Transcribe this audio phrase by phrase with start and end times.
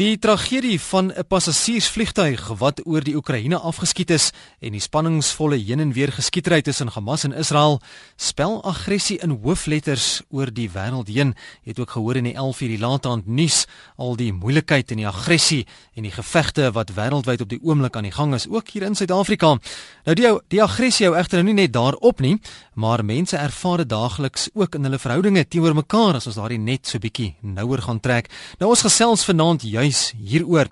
[0.00, 5.80] Die tragedie van 'n passasiersvliegtuig wat oor die Oekraïne afgeskiet is en die spanningsvolle heen
[5.80, 7.80] en weer geskietery tussen Hamas en Israel
[8.16, 11.34] spel aggressie in hoofletters oor die wêreld heen.
[11.62, 13.66] Jy het ook gehoor in die 11 uur die laataand nuus
[13.96, 18.08] al die moeilikheid en die aggressie en die gevegte wat wêreldwyd op die oomblik aan
[18.08, 19.58] die gang is, ook hier in Suid-Afrika.
[20.04, 22.40] Nou die die aggressie hou egter nou nie net daarop nie,
[22.74, 26.86] maar mense ervaar dit daagliks ook in hulle verhoudinge teenoor mekaar as ons daardie net
[26.86, 28.30] so bietjie nouer gaan trek.
[28.58, 30.68] Nou ons gesels vanaand juist juis hieroor.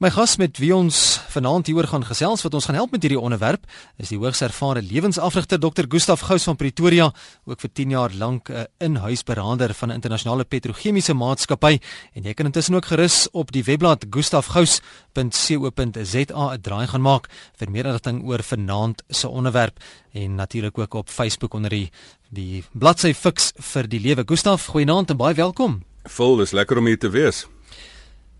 [0.00, 3.20] My gas met wie ons vanaand hieroor gaan gesels wat ons gaan help met hierdie
[3.20, 3.66] onderwerp
[4.00, 5.84] is die hoogs ervare lewensafrigter Dr.
[5.88, 7.12] Gustaf Gous van Pretoria,
[7.46, 11.78] ook vir 10 jaar lank 'n inhuisberader van 'n internasionale petrochemiese maatskappy
[12.14, 17.70] en jy kan intussen ook gerus op die webblad gustafgous.co.za 'n draai gaan maak vir
[17.70, 19.78] meer inligting oor vanaand se onderwerp
[20.12, 21.90] en natuurlik ook op Facebook onder die
[22.30, 24.24] die bladsy Fix vir die lewe.
[24.26, 25.82] Gustaf, goeienaand en baie welkom.
[26.04, 27.46] Vol, dis lekker om hier te wees.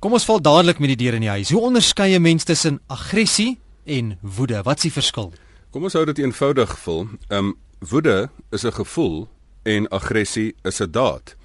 [0.02, 1.52] Kom ons val dadelik met die deur in die huis.
[1.54, 4.62] Hoe onderskei 'n mens tussen aggressie en woede?
[4.62, 5.32] Wat is die verskil?
[5.70, 7.06] Kom ons hou dit eenvoudig vol.
[7.28, 9.28] Ehm um, woede is 'n gevoel
[9.62, 11.36] en aggressie is 'n daad.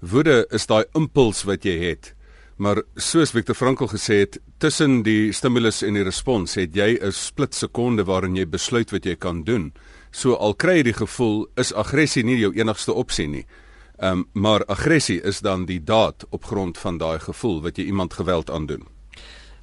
[0.00, 2.14] Woede is daai impuls wat jy het.
[2.56, 7.12] Maar soos Viktor Frankl gesê het, tussen die stimulus en die respons het jy 'n
[7.12, 9.72] split sekonde waarin jy besluit wat jy kan doen.
[10.10, 13.46] So al kry jy die gevoel, is aggressie nie jou enigste opsie nie.
[13.96, 17.84] Ehm um, maar aggressie is dan die daad op grond van daai gevoel wat jy
[17.84, 18.86] iemand geweld aandoen.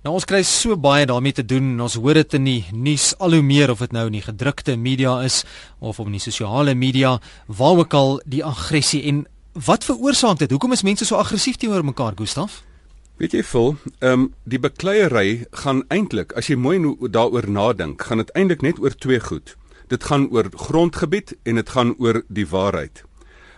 [0.02, 1.76] Nou ons kry so baie daarmee te doen.
[1.82, 4.74] Ons hoor dit in die nuus al hoe meer of dit nou in die gedrukte
[4.76, 5.44] media is
[5.80, 10.50] of op die sosiale media, waar ook al die aggressie en wat veroorsaak dit?
[10.52, 12.64] Hoekom is mense so aggressief teenoor mekaar, Gustaf?
[13.22, 16.80] Weet jy vol, ehm um, die bekleierery gaan eintlik, as jy mooi
[17.14, 19.54] daaroor nadink, gaan dit eintlik net oor twee goed.
[19.94, 23.04] Dit gaan oor grondgebied en dit gaan oor die waarheid.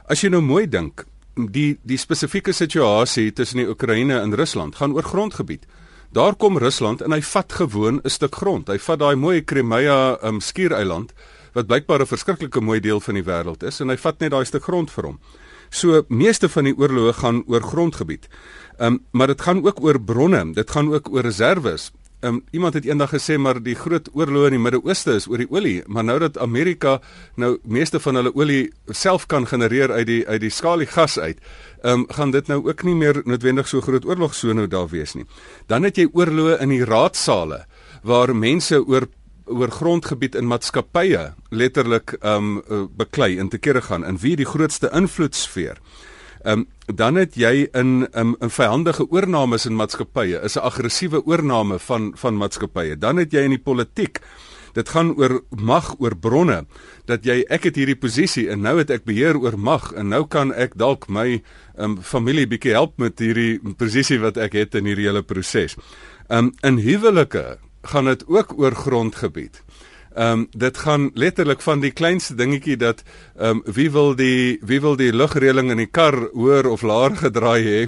[0.04, 4.92] As jy nou mooi dink, die die spesifieke situasie tussen die Oekraïne en Rusland gaan
[4.98, 5.64] oor grondgebied.
[6.14, 8.68] Daar kom Rusland en hy vat gewoon 'n stuk grond.
[8.68, 11.14] Hy vat daai mooi Crimea um, skiereiland
[11.54, 14.46] wat blykbaar 'n verskriklike mooi deel van die wêreld is en hy vat net daai
[14.46, 15.20] stuk grond vir hom.
[15.70, 18.28] So meeste van die oorloë gaan oor grondgebied.
[18.80, 21.92] Ehm um, maar dit gaan ook oor bronne, dit gaan ook oor reserves.
[22.24, 25.50] Um, iemand het eendag gesê maar die groot oorlog in die Midde-Ooste is oor die
[25.52, 27.02] olie, maar nou dat Amerika
[27.36, 31.42] nou meeste van hulle olie self kan genereer uit die uit die skaliegas uit,
[31.84, 35.18] um, gaan dit nou ook nie meer noodwendig so groot oorlog so nou daar wees
[35.20, 35.26] nie.
[35.68, 37.66] Dan het jy oorloë in die raadsale
[38.08, 39.10] waar mense oor
[39.52, 42.62] oor grondgebied in maatskappye letterlik um
[42.96, 45.84] beklei en te kere gaan en wie die grootste invloedsfeer.
[46.44, 51.26] Ehm um, dan het jy in um, in vyandige oornames in maatskappye, is 'n aggressiewe
[51.26, 52.98] oorname van van maatskappye.
[52.98, 54.20] Dan het jy in die politiek
[54.74, 56.64] Dit gaan oor mag, oor bronne
[57.06, 60.24] dat jy ek het hierdie posisie en nou het ek beheer oor mag en nou
[60.26, 61.44] kan ek dalk my
[61.78, 65.78] um, familie bietjie help met hierdie posisie wat ek het in hierdie hele proses.
[66.30, 67.60] Um in huwelike
[67.92, 69.62] gaan dit ook oor grondgebied.
[70.16, 73.04] Ehm um, dit gaan letterlik van die kleinste dingetjie dat
[73.38, 77.16] ehm um, wie wil die wie wil die lugreëling in die kar hoër of laer
[77.18, 77.88] gedraai hê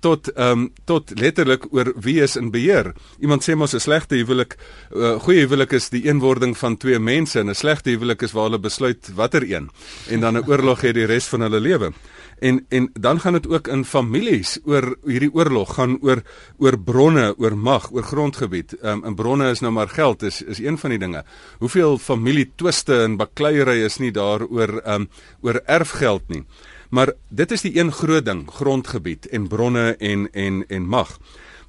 [0.00, 2.92] tot ehm um, tot letterlik oor wie is in beheer.
[3.20, 4.56] Iemand sê mos 'n slegte huwelik,
[4.90, 8.48] uh, goeie huwelik is die eenwording van twee mense en 'n slegte huwelik is waar
[8.48, 9.70] hulle besluit watter een
[10.08, 11.92] en dan 'n oorlog het die res van hulle lewe.
[12.40, 16.22] En en dan gaan dit ook in families oor hierdie oorlog gaan oor
[16.58, 18.72] oor bronne, oor mag, oor grondgebied.
[18.80, 21.24] Ehm um, en bronne is nou maar geld is is een van die dinge.
[21.58, 25.08] Hoeveel familie twiste en bakleierery is nie daar oor ehm um,
[25.40, 26.44] oor erfgeld nie.
[26.90, 31.18] Maar dit is die een groot ding, grondgebied en bronne en en en mag.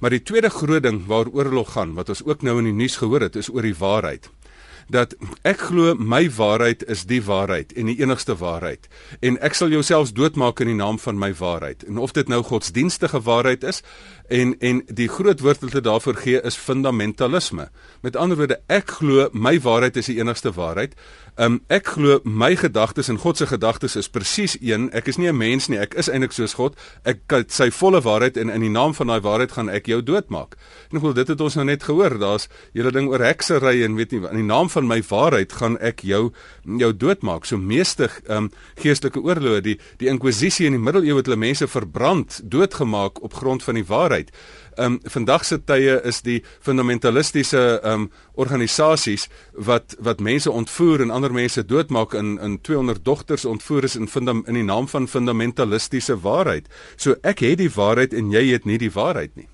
[0.00, 2.96] Maar die tweede groot ding waar oorlog gaan wat ons ook nou in die nuus
[2.96, 4.30] gehoor het, is oor die waarheid
[4.92, 5.14] dat
[5.48, 8.88] ek glo my waarheid is die waarheid en die enigste waarheid.
[9.20, 11.84] En ek sal jouself doodmaak in die naam van my waarheid.
[11.88, 13.82] En of dit nou godsdienstige waarheid is
[14.32, 17.68] en en die groot woord wat hulle daarvoor gee is fundamentalisme.
[18.00, 20.96] Met ander woorde ek glo my waarheid is die enigste waarheid.
[21.40, 24.90] Um, ek glo my gedagtes en God se gedagtes is presies een.
[24.92, 25.78] Ek is nie 'n mens nie.
[25.78, 26.76] Ek is eintlik soos God.
[27.04, 30.02] Ek kan sy volle waarheid en in die naam van daai waarheid gaan ek jou
[30.02, 30.56] doodmaak.
[30.90, 32.18] En ek glo dit het ons nou net gehoor.
[32.18, 35.78] Daar's hele ding oor heksery en weet nie in die naam van my waarheid gaan
[35.80, 36.32] ek jou
[36.64, 37.44] jou doodmaak.
[37.44, 42.40] So meeste um, geestelike oorloë, die die inkwisisie in die middeleeue het hulle mense verbrand,
[42.44, 44.21] doodgemaak op grond van die waarheid.
[44.76, 51.32] Um vandag se tye is die fundamentalistiese um organisasies wat wat mense ontvoer en ander
[51.32, 56.20] mense doodmaak in in 200 dogters ontvoer is in fundam, in die naam van fundamentalistiese
[56.20, 56.68] waarheid.
[56.96, 59.51] So ek het die waarheid en jy het nie die waarheid nie.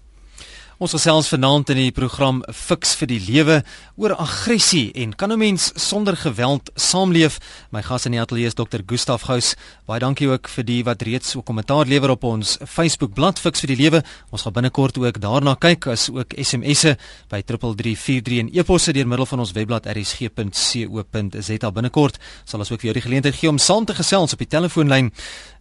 [0.78, 3.54] Ons gesels vanaand in die program Fix vir die Lewe
[3.98, 7.40] oor aggressie en kan 'n mens sonder geweld saamleef?
[7.72, 8.82] My gas in die ateljee is Dr.
[8.86, 9.56] Gustaf Gous.
[9.86, 13.60] Baie dankie ook vir die wat reeds 'n kommentaar lewer op ons Facebook bladsy Fix
[13.60, 14.04] vir die Lewe.
[14.30, 16.96] Ons gaan binnekort ook daarna kyk as ook SMS'e
[17.28, 22.18] by 3343 en e-posse deur middel van ons webblad rsg.co.za binnekort.
[22.44, 25.12] Sal ons ook vir jou die geleentheid gee om saam te gesels op die telefoonlyn.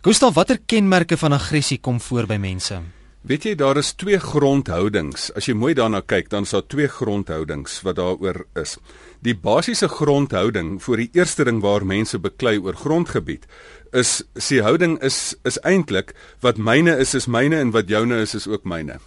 [0.03, 2.96] Gustaf, watter kenmerke van aggressie kom voor by mense?
[3.21, 5.31] Weet jy daar is twee grondhoudings.
[5.35, 8.77] As jy mooi daarna kyk, dan is daar twee grondhoudings wat daaroor is.
[9.25, 13.47] Die basiese grondhouding vir die eerste ding waar mense beklei oor grondgebied
[13.91, 18.35] is sie houding is is eintlik wat myne is is myne en wat joune is
[18.35, 18.99] is ook myne.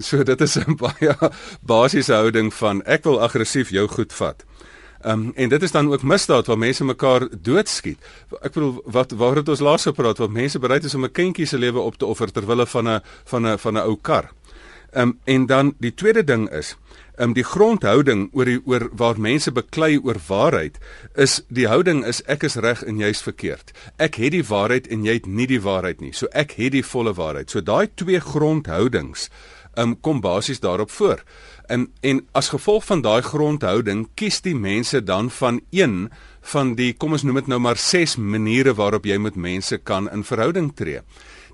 [0.00, 1.14] So dit is 'n baie
[1.62, 4.44] basiese houding van ek wil aggressief jou goed vat.
[5.02, 7.98] Ehm um, en dit is dan ook misdaad waar mense mekaar doodskiet.
[8.40, 11.46] Ek bedoel wat waar het ons laas gepraat wat mense bereid is om 'n kindjie
[11.46, 14.30] se lewe op te offer ter wille van 'n van 'n van 'n ou kar.
[14.92, 16.76] Ehm um, en dan die tweede ding is
[17.16, 20.78] ehm um, die grondhouding oor die oor waar mense beklei oor waarheid
[21.14, 23.72] is die houding is ek is reg en jy's verkeerd.
[23.96, 26.12] Ek het die waarheid en jy het nie die waarheid nie.
[26.12, 27.50] So ek het die volle waarheid.
[27.50, 29.30] So daai twee grondhoudings
[29.74, 31.24] ehm um, kom basies daarop voor.
[31.68, 36.10] En en as gevolg van daai grondhouding kies die mense dan van een
[36.52, 40.10] van die kom ons noem dit nou maar 6 maniere waarop jy met mense kan
[40.10, 41.00] in verhouding tree.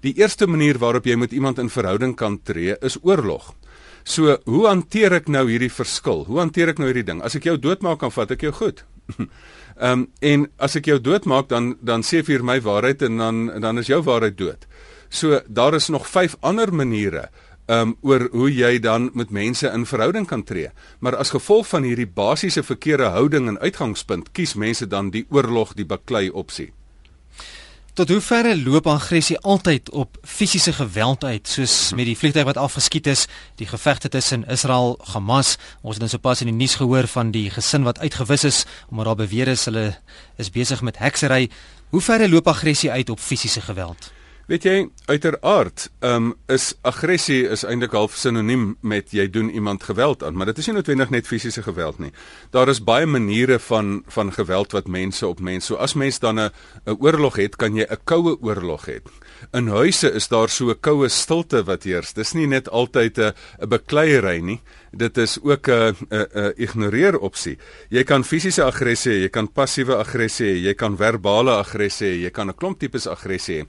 [0.01, 3.55] Die eerste manier waarop jy met iemand in verhouding kan tree is oorlog.
[4.09, 6.23] So, hoe hanteer ek nou hierdie verskil?
[6.29, 7.19] Hoe hanteer ek nou hierdie ding?
[7.25, 8.85] As ek jou doodmaak, dan vat ek jou goed.
[9.79, 13.37] Ehm um, en as ek jou doodmaak, dan dan sê vir my waarheid en dan
[13.63, 14.65] dan is jou waarheid dood.
[15.09, 17.29] So, daar is nog 5 ander maniere
[17.69, 20.71] um oor hoe jy dan met mense in verhouding kan tree.
[20.99, 25.75] Maar as gevolg van hierdie basiese verkeerde houding en uitgangspunt, kies mense dan die oorlog,
[25.77, 26.73] die baklei opsie.
[27.99, 32.57] Tot hoe ver loop aggressie altyd op fisiese geweld uit, soos met die vliegtuig wat
[32.57, 33.25] afgeskiet is,
[33.59, 35.57] die gevegte tussen Israel en Hamas.
[35.83, 38.61] Ons het nou sopas in die nuus gehoor van die gesin wat uitgewis is
[38.91, 39.99] omdat daar beweer is hulle
[40.39, 41.51] is besig met heksery.
[41.91, 44.13] Hoe ver loop aggressie uit op fisiese geweld?
[44.49, 44.77] Weet jy,
[45.13, 50.39] uiteraard, ehm um, is aggressie is eintlik half sinoniem met jy doen iemand geweld aan,
[50.41, 52.09] maar dit is nie noodwendig net fisiese geweld nie.
[52.57, 55.67] Daar is baie maniere van van geweld wat mense op mense.
[55.67, 56.51] So as mens dan 'n
[56.87, 59.03] 'n oorlog het, kan jy 'n koue oorlog hê.
[59.53, 62.15] In huise is daar so 'n koue stilte wat heers.
[62.15, 64.61] Dis nie net altyd 'n 'n bekleierery nie.
[64.93, 67.59] Dit is ook 'n 'n ignoreer opsie.
[67.91, 72.55] Jy kan fisiese aggressie, jy kan passiewe aggressie, jy kan verbale aggressie, jy kan 'n
[72.55, 73.67] klomp tipes aggressie hê.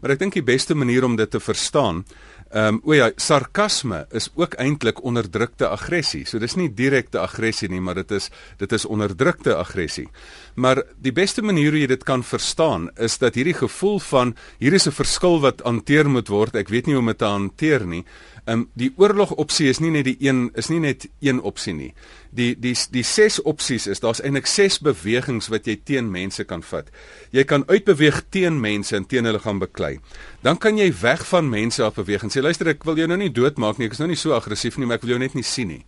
[0.00, 2.04] Maar ek dink die beste manier om dit te verstaan,
[2.50, 6.24] ehm um, o ja, sarkasme is ook eintlik onderdrukte aggressie.
[6.26, 8.26] So dis nie direkte aggressie nie, maar dit is
[8.58, 10.08] dit is onderdrukte aggressie.
[10.56, 14.74] Maar die beste manier hoe jy dit kan verstaan is dat hierdie gevoel van hier
[14.74, 16.56] is 'n verskil wat hanteer moet word.
[16.56, 18.04] Ek weet nie hoe om dit te hanteer nie.
[18.44, 21.74] Ehm um, die oorlog opsie is nie net die een is nie net een opsie
[21.74, 21.92] nie.
[22.30, 26.62] Die die die ses opsies is daar's eintlik ses bewegings wat jy teen mense kan
[26.62, 26.90] vat.
[27.30, 29.98] Jy kan uitbeweeg teen mense en teen hulle gaan beklei.
[30.42, 33.18] Dan kan jy weg van mense af beweeg en sê luister ek wil jou nou
[33.18, 33.86] nie doodmaak nie.
[33.86, 35.84] Ek is nou nie so aggressief nie, maar ek wil jou net nie sien nie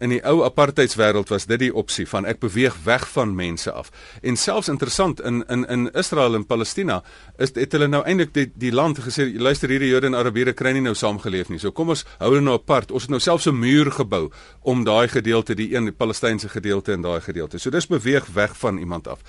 [0.00, 3.90] in die ou apartheidswêreld was dit die opsie van ek beweeg weg van mense af.
[4.22, 7.02] En selfs interessant in in in Israel en Palestina
[7.38, 10.72] is het hulle nou eintlik die die land gesê luister hierdie Jode en Arabiere kry
[10.72, 11.58] nie nou saamgeleef nie.
[11.58, 12.90] So kom ons hou hulle nou apart.
[12.90, 14.30] Ons het nou selfs 'n muur gebou
[14.62, 17.58] om daai gedeelte die een die Palestynse gedeelte en daai gedeelte.
[17.58, 19.20] So dis beweeg weg van iemand af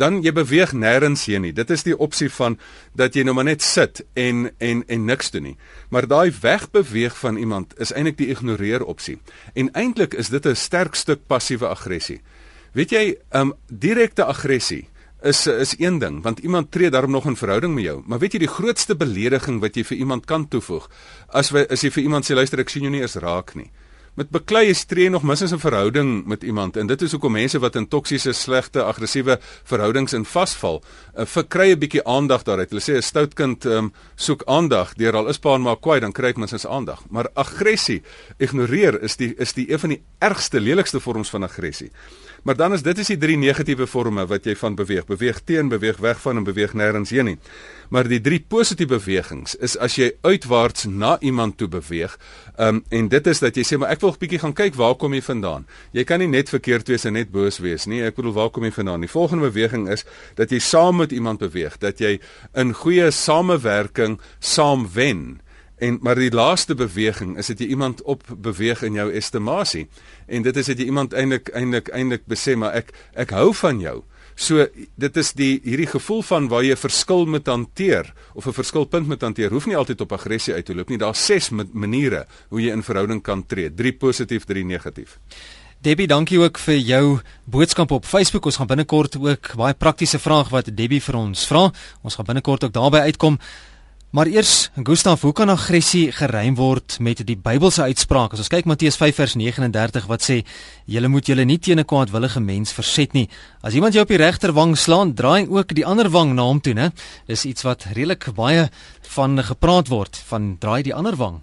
[0.00, 1.52] dan jy beweeg nêrens heen nie.
[1.52, 2.56] Dit is die opsie van
[2.96, 5.56] dat jy nou maar net sit en en en niks doen nie.
[5.92, 9.18] Maar daai wegbeweeg van iemand is eintlik die ignoreer opsie.
[9.54, 12.20] En eintlik is dit 'n sterk stuk passiewe aggressie.
[12.72, 14.88] Weet jy, um direkte aggressie
[15.22, 18.02] is is een ding want iemand tree daarom nog in verhouding met jou.
[18.06, 20.88] Maar weet jy die grootste belediging wat jy vir iemand kan toevoeg
[21.28, 23.70] as wy as jy vir iemand sê luister ek sien jou nie eens raak nie
[24.20, 27.32] met beklei is tree nog mis in 'n verhouding met iemand en dit is hoekom
[27.32, 32.70] mense wat in toksiese, slegte, aggressiewe verhoudings in vasval, uh, verkry 'n bietjie aandag daaruit.
[32.70, 36.00] Hulle sê 'n stout kind um, soek aandag deur al is pa en ma kwaai,
[36.00, 37.00] dan kry hy minstens aandag.
[37.08, 38.02] Maar aggressie,
[38.38, 41.90] ignoreer is die is die een van die ergste, lelikste vorms van aggressie.
[42.42, 45.04] Maar dan is dit is die drie negatiewe forme wat jy van beweeg.
[45.06, 47.38] Beweeg teen, beweeg weg van en beweeg nêrens heen nie.
[47.90, 52.16] Maar die drie positiewe bewegings is as jy uitwaarts na iemand toe beweeg.
[52.56, 54.74] Ehm um, en dit is dat jy sê maar ek wil 'n bietjie gaan kyk
[54.74, 55.66] waar kom jy vandaan.
[55.92, 58.02] Jy kan nie net verkeerd wees en net boos wees nie.
[58.02, 59.00] Ek bedoel waar kom jy vandaan?
[59.00, 60.04] Die volgende beweging is
[60.34, 62.20] dat jy saam met iemand beweeg, dat jy
[62.54, 65.40] in goeie samewerking saam wen.
[65.80, 69.86] En maar die laaste beweging is dit jy iemand op beweeg in jou estimasie.
[70.28, 73.80] En dit is dit jy iemand eintlik eintlik eintlik besê maar ek ek hou van
[73.80, 74.00] jou.
[74.40, 74.66] So
[75.00, 79.06] dit is die hierdie gevoel van waar jy 'n verskil moet hanteer of 'n verskilpunt
[79.06, 79.50] moet hanteer.
[79.50, 80.98] Hoef nie altyd op aggressie uit te loop nie.
[80.98, 83.74] Daar's ses maniere hoe jy in verhouding kan tree.
[83.74, 85.18] 3 positief, 3 negatief.
[85.80, 88.44] Debbie, dankie ook vir jou boodskap op Facebook.
[88.44, 91.70] Ons gaan binnekort ook baie praktiese vraag wat Debbie vir ons vra.
[92.02, 93.38] Ons gaan binnekort ook daarby uitkom.
[94.10, 98.32] Maar eers, Gustaf, hoe kan aggressie geruim word met die Bybelse uitspraak?
[98.34, 100.40] As ons kyk Matteus 5 vers 39 wat sê:
[100.90, 103.28] "Julle moet julle nie teen 'n kwaadwillige mens verset nie.
[103.62, 106.74] As iemand jou op die regterwang slaan, draai ook die ander wang na hom toe,
[106.74, 106.90] né?"
[107.26, 108.68] Dis iets wat redelik baie
[109.00, 111.40] van gepraat word, van draai die ander wang.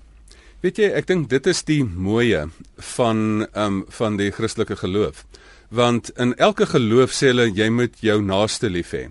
[0.59, 2.49] Weet jy, ek dink dit is die mooie
[2.97, 5.25] van ehm um, van die Christelike geloof.
[5.69, 9.07] Want in elke geloof sê hulle jy moet jou naaste lief hê.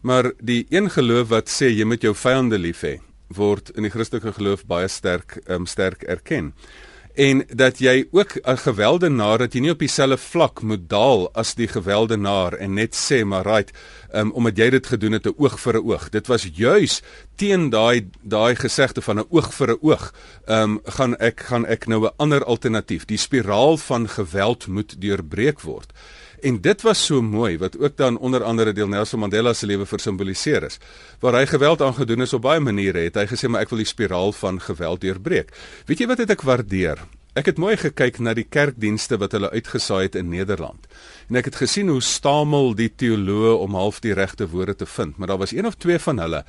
[0.00, 2.98] Maar die een geloof wat sê jy moet jou vyande lief hê,
[3.36, 6.54] word in die Christelike geloof baie sterk um, sterk erken.
[7.20, 11.54] En dat jy ook 'n geweldenaar dat jy nie op dieselfde vlak moet daal as
[11.54, 13.72] die geweldenaar en net sê maar right,
[14.14, 16.08] um, omdat jy dit gedoen het 'n oog vir 'n oog.
[16.08, 17.02] Dit was juis
[17.36, 20.14] teen daai daai gesegde van 'n oog vir 'n oog.
[20.46, 23.04] Ehm um, gaan ek gaan ek nou 'n ander alternatief.
[23.04, 25.92] Die spiraal van geweld moet deurbreek word.
[26.42, 29.86] En dit was so mooi wat ook dan onder andere deel Nelson Mandela se lewe
[29.86, 30.78] versimboliseer is.
[31.20, 33.88] Waar hy geweld aangedoen is op baie maniere, het hy gesê maar ek wil die
[33.88, 35.52] spiraal van geweld deurbreek.
[35.86, 37.02] Weet jy wat het ek waardeer?
[37.38, 40.88] Ek het mooi gekyk na die kerkdienste wat hulle uitgesaai het in Nederland.
[41.28, 45.14] En ek het gesien hoe stamel die teoloë om half die regte woorde te vind,
[45.16, 46.42] maar daar was een of twee van hulle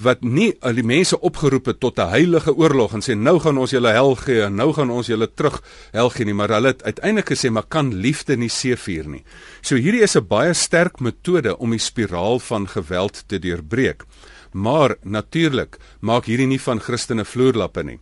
[0.00, 3.58] wat nie al die mense opgeroep het tot 'n heilige oorlog en sê nou gaan
[3.58, 6.68] ons julle hel gee en nou gaan ons julle terug hel gee nie, maar hulle
[6.68, 9.24] het uiteindelik gesê maar kan liefde nie seëvier nie.
[9.62, 14.04] So hierdie is 'n baie sterk metode om die spiraal van geweld te deurbreek.
[14.52, 17.98] Maar natuurlik maak hierdie nie van Christene vloerlappe nie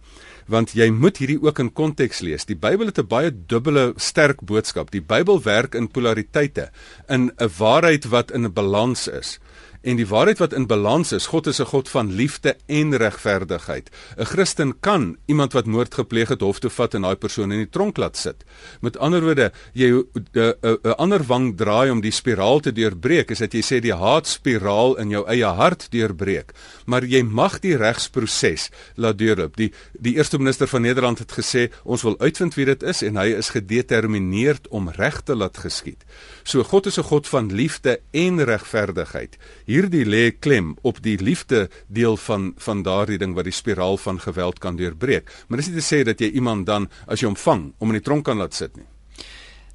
[0.48, 2.46] want jy moet hierdie ook in konteks lees.
[2.48, 4.90] Die Bybel het 'n baie dubbele sterk boodskap.
[4.90, 6.70] Die Bybel werk in polariteite,
[7.08, 9.38] in 'n waarheid wat in 'n balans is.
[9.80, 13.90] En die waarheid wat in balans is, God is 'n God van liefde en regverdigheid.
[14.16, 17.58] 'n Christen kan iemand wat moord gepleeg het hof toe vat en daai persoon in
[17.58, 18.44] die tronk laat sit.
[18.80, 20.02] Met ander woorde, jy
[20.34, 24.98] 'n ander wang draai om die spiraal te deurbreek, is dat jy sê die haatspiraal
[24.98, 26.52] in jou eie hart deurbreek.
[26.86, 29.56] Maar jy mag die regsproses laat deurloop.
[29.56, 33.16] Die die eerste minister van Nederland het gesê, ons wil uitvind wie dit is en
[33.16, 36.04] hy is gedetermineerd om reg te laat geskied.
[36.42, 41.68] So God is 'n God van liefde en regverdigheid hierdie lê klem op die liefde
[41.86, 45.28] deel van van daardie ding wat die spiraal van geweld kan deurbreek.
[45.48, 48.00] Maar dis nie te sê dat jy iemand dan as jy hom vang om in
[48.00, 48.88] die tronk kan laat sit nie.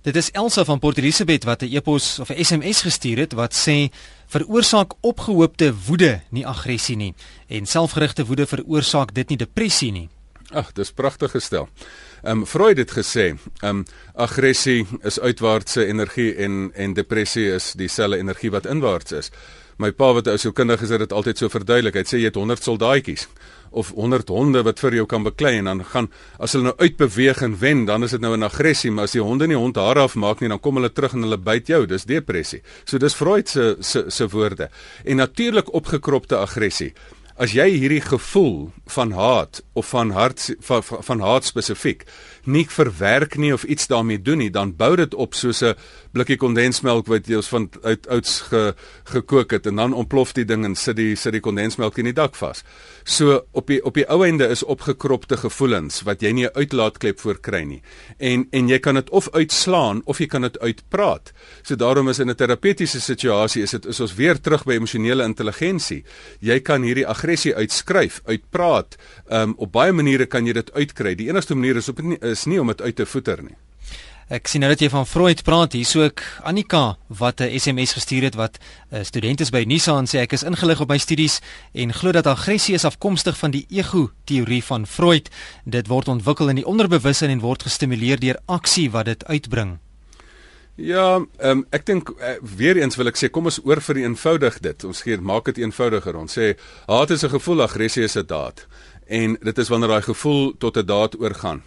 [0.03, 3.53] Dit is Elsa van Port Elizabeth wat 'n e-pos of 'n SMS gestuur het wat
[3.53, 3.93] sê
[4.27, 7.13] veroorsaak opgehoopte woede nie aggressie nie
[7.47, 10.09] en selfgerigte woede veroorsaak dit nie depressie nie.
[10.51, 11.69] Ag, dis pragtig gestel.
[12.23, 17.73] Ehm um, Freud het gesê, ehm um, aggressie is uitwaartse energie en en depressie is
[17.73, 19.31] dieselfde energie wat inwaarts is
[19.83, 21.97] my pa wat ou sielkundig is, het dit altyd so verduidelik.
[21.99, 23.27] Hy sê jy het 100 soldaatjies
[23.73, 27.41] of 100 honde wat vir jou kan beklei en dan gaan as hulle nou uitbeweeg
[27.47, 29.99] en wen, dan is dit nou 'n aggressie, maar as die honde nie hond haar
[29.99, 31.85] afmaak nie, dan kom hulle terug en hulle byt jou.
[31.87, 32.61] Dis depressie.
[32.85, 34.69] So dis Freud se se se woorde.
[35.05, 36.93] En natuurlik opgekropte aggressie.
[37.35, 42.05] As jy hierdie gevoel van haat of van hart van, van, van haat spesifiek
[42.45, 45.75] nie verwerk nie of iets daarmee doen nie, dan bou dit op soos 'n
[46.11, 50.45] blikkie kondensmelk wat jy ons van uit ouds ge, gekook het en dan ontplof die
[50.45, 52.63] ding en sit die sit die kondensmelk in die dak vas.
[53.03, 57.19] So op die op die ou ende is opgekropte gevoelens wat jy nie 'n uitlaatklep
[57.19, 57.81] voor kry nie.
[58.19, 61.31] En en jy kan dit of uitslaan of jy kan dit uitpraat.
[61.63, 65.23] So daarom is in 'n terapeutiese situasie is dit is ons weer terug by emosionele
[65.23, 66.03] intelligensie.
[66.39, 68.95] Jy kan hierdie aggressie uitskryf, uitpraat.
[69.29, 71.15] Ehm um, op baie maniere kan jy dit uitkry.
[71.15, 73.55] Die enigste manier is op nie, is nie om dit uit te voeter nie.
[74.33, 78.23] Ek sien nou dat jy van Freud praat hierso ek Annika wat 'n SMS gestuur
[78.23, 80.97] het wat 'n uh, student is by Nisa en sê ek is ingelig op my
[80.97, 81.41] studies
[81.73, 85.29] en glo dat aggressie is afkomstig van die ego teorie van Freud.
[85.65, 89.79] Dit word ontwikkel in die onderbewussyn en word gestimuleer deur aksie wat dit uitbring.
[90.75, 94.59] Ja, um, ek dink uh, weer eens wil ek sê kom ons oor vir eenvoudig
[94.59, 94.83] dit.
[94.83, 96.15] Ons gee maak dit eenvoudiger.
[96.15, 96.55] Ons sê
[96.87, 98.65] haat is 'n gevoel, aggressie is 'n daad
[99.07, 101.63] en dit is wanneer daai gevoel tot 'n daad oorgaan.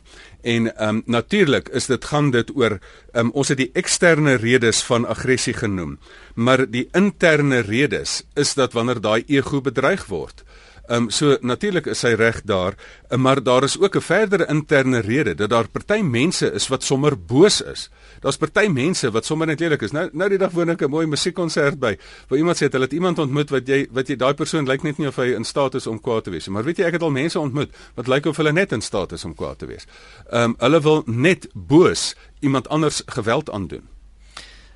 [0.47, 4.37] En ehm um, natuurlik is dit gaan dit oor ehm um, ons het die eksterne
[4.38, 5.99] redes van aggressie genoem,
[6.35, 10.45] maar die interne redes is dat wanneer daai ego bedreig word.
[10.87, 12.79] Ehm um, so natuurlik is hy reg daar,
[13.17, 17.19] maar daar is ook 'n verdere interne rede dat daar party mense is wat sommer
[17.19, 17.91] boos is.
[18.21, 19.93] Daar's party mense wat sommer net lelik is.
[19.93, 21.97] Nou nou die dag woon ek 'n mooi musiekkonsert by
[22.29, 24.83] waar iemand sê het, hulle het iemand ontmoet wat jy wat jy daai persoon lyk
[24.83, 26.55] net nie of hy in staat is om kwaad te wees nie.
[26.55, 29.13] Maar weet jy ek het al mense ontmoet wat lyk of hulle net in staat
[29.13, 29.87] is om kwaad te wees.
[30.31, 33.89] Ehm um, hulle wil net boos iemand anders geweld aandoen.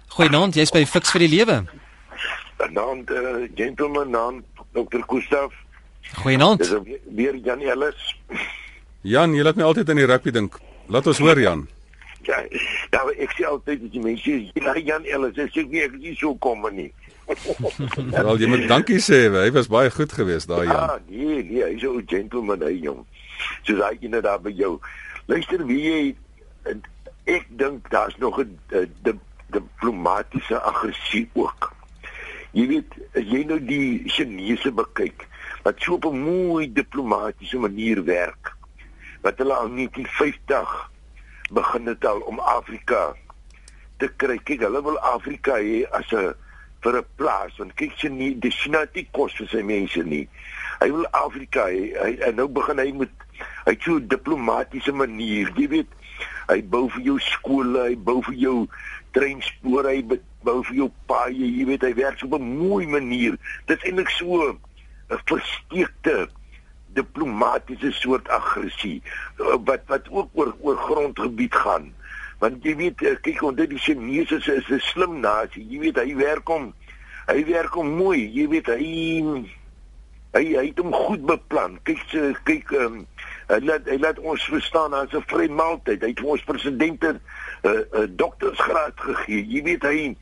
[0.08, 1.64] Goeienaand, jy's by Fix vir die Lewe.
[2.70, 5.02] Naand uh, gentleman naam Dr.
[5.06, 5.52] Gustaf.
[6.22, 6.58] Goeienaand.
[6.58, 8.16] Dis weer Jan Ellis.
[9.06, 10.58] Jan, jy laat my altyd aan die rugby dink.
[10.90, 11.68] Laat ons hoor Jan.
[12.28, 12.42] Ja,
[12.94, 16.18] nou ek sê altyd as jy mense sê Jan Ellis, ek sê nie ek is
[16.20, 16.90] so kom nie.
[18.14, 20.76] Wel, jy moet dankie sê, hy was baie goed geweest daai Jan.
[20.76, 23.04] Ah, nee, nee, hy's 'n gentleman hy jong.
[23.64, 24.78] Soos hy net daar by jou.
[25.30, 26.00] Luister, wie jy
[27.30, 28.58] ek dink daar's nog 'n
[29.50, 31.72] diplomatiese aggressie ook.
[32.52, 35.26] Jy weet, as jy nou die Chinese bekyk,
[35.62, 38.56] wat so op 'n mooi diplomatiese manier werk,
[39.22, 40.90] wat hulle al 1950
[41.50, 43.14] begin het al om Afrika
[43.98, 44.38] te kry.
[44.38, 46.34] Kyk, hulle wil Afrika hê as 'n
[46.82, 50.28] vir 'n plaas, want kyk sy nie die China het kos vir sy mense nie.
[50.80, 51.92] Hy wil Afrika hê.
[52.02, 53.10] Hy en nou begin hy met
[53.66, 55.90] hy so 'n diplomatiese manier, jy weet,
[56.48, 58.68] hy bou vir jou skole, hy bou vir jou
[59.12, 60.02] treinspore, hy
[60.42, 63.36] bou vir jou paaie, jy weet, hy werk op 'n mooi manier.
[63.66, 64.58] Dit is eintlik so 'n
[65.26, 66.28] versteekte
[66.94, 69.02] diplomatiese soort aggressie
[69.38, 71.92] eh, wat wat ook oor oor grondgebied gaan.
[72.40, 75.66] Want jy weet eh, kyk onder die Chinese is 'n slim nasie.
[75.68, 76.72] Jy weet hy werk om
[77.26, 78.30] hy werk om mooi.
[78.32, 78.84] Jy weet hy
[80.32, 81.78] hy hy het hom goed beplan.
[81.82, 83.02] Kyk se kyk um,
[83.50, 86.02] hy laat hy laat ons verstaan as 'n vrye maaltyd.
[86.02, 87.20] Hy het ons presidente 'n
[87.64, 89.46] uh, uh, uh, doktorsgraad gegee.
[89.46, 90.16] Jy weet hy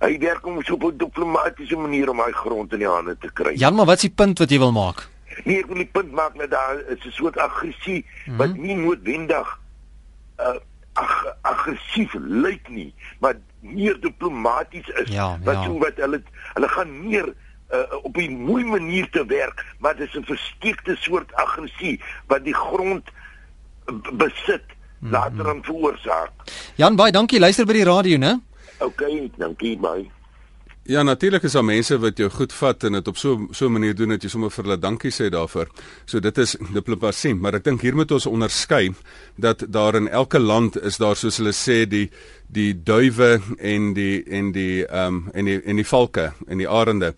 [0.00, 3.30] hy werk om so op 'n diplomatisiese manier om hy grond in die hande te
[3.32, 3.56] kry.
[3.56, 5.15] Jan, maar wat is die punt wat jy wil maak?
[5.44, 8.36] Nee, ek wil die punt maak dat daar is 'n soort aggressie mm -hmm.
[8.36, 9.60] wat nie noodwendig
[10.38, 10.58] uh
[10.96, 15.12] ag aggressief lyk nie, maar meer diplomaties is.
[15.12, 15.64] Ja, wat ja.
[15.64, 16.22] so wat hulle
[16.54, 17.28] hulle gaan meer
[17.74, 22.44] uh, op 'n mooi manier te werk, maar dit is 'n versteekte soort aggressie wat
[22.44, 23.04] die grond
[24.12, 24.64] besit
[24.98, 25.12] mhm.
[25.12, 26.32] later dan veroorsaak.
[26.74, 27.38] Jan, baie dankie.
[27.38, 28.40] Luister by die radio, né?
[28.78, 29.02] OK,
[29.36, 30.10] dankie baie.
[30.86, 33.72] Ja, natuurlik is daar mense wat jou goed vat en dit op so so 'n
[33.72, 35.66] manier doen dat jy sommer vir hulle dankie sê daarvoor.
[36.04, 38.94] So dit is diplomatie, maar ek dink hier moet ons onderskei
[39.36, 42.10] dat daar in elke land is daar soos hulle sê die
[42.46, 46.68] die duwe en die en die ehm um, en die en die valke en die
[46.68, 47.14] arende.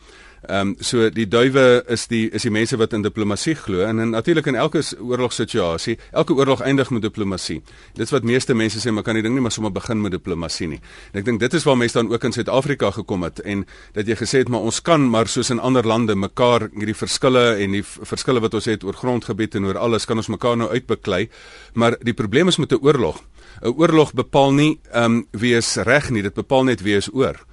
[0.47, 3.99] Ehm um, so die duwe is die is die mense wat in diplomatie glo en,
[3.99, 7.59] en natuurlik in elke oorlogssituasie, elke oorlog eindig met diplomatie.
[7.99, 10.69] Dit wat meeste mense sê, maar kan die ding nie maar sommer begin met diplomatie
[10.69, 10.79] nie.
[11.13, 13.65] En ek dink dit is waar mense dan ook in Suid-Afrika gekom het en
[13.99, 17.59] dat jy gesê het maar ons kan maar soos in ander lande mekaar hierdie verskille
[17.59, 20.71] en die verskille wat ons het oor grondgebied en oor alles kan ons mekaar nou
[20.71, 21.27] uitbeklei.
[21.75, 23.19] Maar die probleem is met 'n oorlog.
[23.63, 27.11] 'n Oorlog bepaal nie ehm um, wie is reg nie, dit bepaal net wie is
[27.13, 27.48] oor.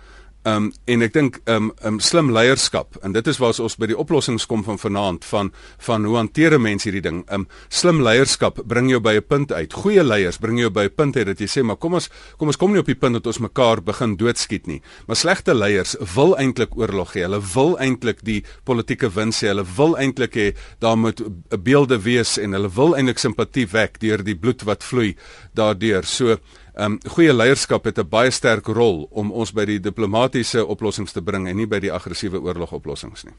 [0.45, 3.97] Um en ek dink um um slim leierskap en dit is waar ons by die
[3.97, 5.49] oplossings kom van vanaand van
[5.87, 7.23] van hoe hanteer mense hierdie ding.
[7.33, 9.73] Um slim leierskap bring jou by 'n punt uit.
[9.73, 12.47] Goeie leiers bring jou by 'n punt uit dat jy sê maar kom ons kom
[12.47, 14.81] ons kom nie op die punt dat ons mekaar begin doodskiet nie.
[15.07, 17.21] Maar slegte leiers wil eintlik oorlog hê.
[17.21, 19.47] Hulle wil eintlik die politieke wins hê.
[19.47, 21.21] Hulle wil eintlik hê daar moet
[21.63, 25.15] beelde wees en hulle wil eintlik simpatie wek deur die bloed wat vloei
[25.53, 26.03] daardeur.
[26.05, 30.65] So Ehm um, goeie leierskap het 'n baie sterk rol om ons by die diplomatisiese
[30.65, 33.33] oplossings te bring en nie by die aggressiewe oorlogoplossings nie.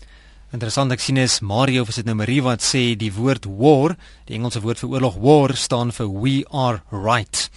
[0.53, 3.97] Interessant ek sien is Mario of is dit nou Marie wat sê die woord war,
[4.27, 7.51] die Engelse woord vir oorlog war staan vir we are right.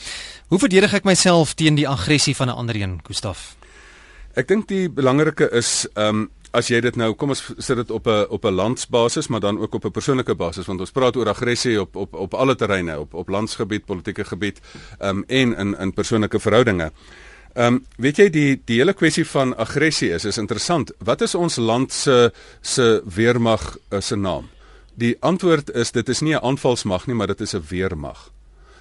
[0.50, 3.56] Hoe verdedig ek myself teen die aggressie van 'n ander een, Gustaf?
[4.36, 7.92] Ek dink die belangrike is ehm um, as jy dit nou kom ons sit dit
[7.92, 11.16] op 'n op 'n landsbasis maar dan ook op 'n persoonlike basis want ons praat
[11.16, 14.60] oor aggressie op op op alle terreine op op landsgebied, politieke gebied
[15.02, 16.92] um, en in in persoonlike verhoudinge.
[17.54, 20.92] Ehm um, weet jy die die hele kwessie van aggressie is is interessant.
[20.98, 22.32] Wat is ons land se
[22.62, 24.50] se weermag uh, se naam?
[24.96, 28.32] Die antwoord is dit is nie 'n aanvalsmag nie, maar dit is 'n weermag.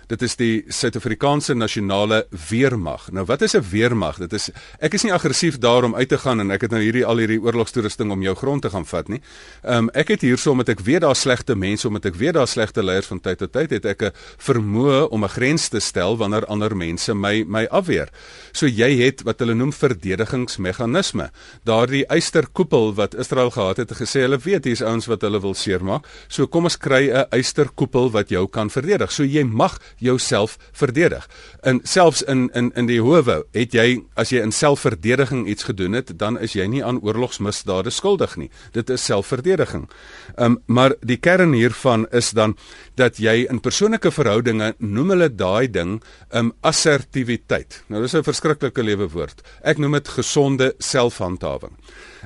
[0.09, 3.11] Dit is die Suid-Afrikaanse nasionale weermag.
[3.13, 4.17] Nou wat is 'n weermag?
[4.17, 7.05] Dit is ek is nie aggressief daarom uit te gaan en ek het nou hierdie
[7.05, 9.21] al hierdie oorlogstoerusting om jou grond te gaan vat nie.
[9.63, 12.49] Ehm um, ek het hierso omdat ek weet daar slegte mense, omdat ek weet daar
[12.49, 16.17] slegte leiers van tyd tot tyd het ek 'n vermoë om 'n grens te stel
[16.17, 18.09] wanneer ander mense my my afweer.
[18.53, 21.31] So jy het wat hulle noem verdedigingsmeganisme.
[21.65, 25.55] Daardie eysterkoepel wat Israel gehad het, het gesê hulle weet hier's ouens wat hulle wil
[25.55, 26.07] seermaak.
[26.29, 29.13] So kom ons kry 'n eysterkoepel wat jou kan verdedig.
[29.13, 31.29] So jy mag jouself verdedig.
[31.61, 35.93] En selfs in in in die howe het jy as jy in selfverdediging iets gedoen
[35.93, 38.51] het, dan is jy nie aan oorlogsmisdade skuldig nie.
[38.73, 39.89] Dit is selfverdediging.
[40.37, 42.57] Ehm um, maar die kern hiervan is dan
[42.95, 45.99] dat jy in persoonlike verhoudinge noem hulle daai ding
[46.31, 47.83] ehm um, assertiwiteit.
[47.89, 49.43] Nou dis 'n verskriklike lewe woord.
[49.63, 51.77] Ek noem dit gesonde selfhandhawing.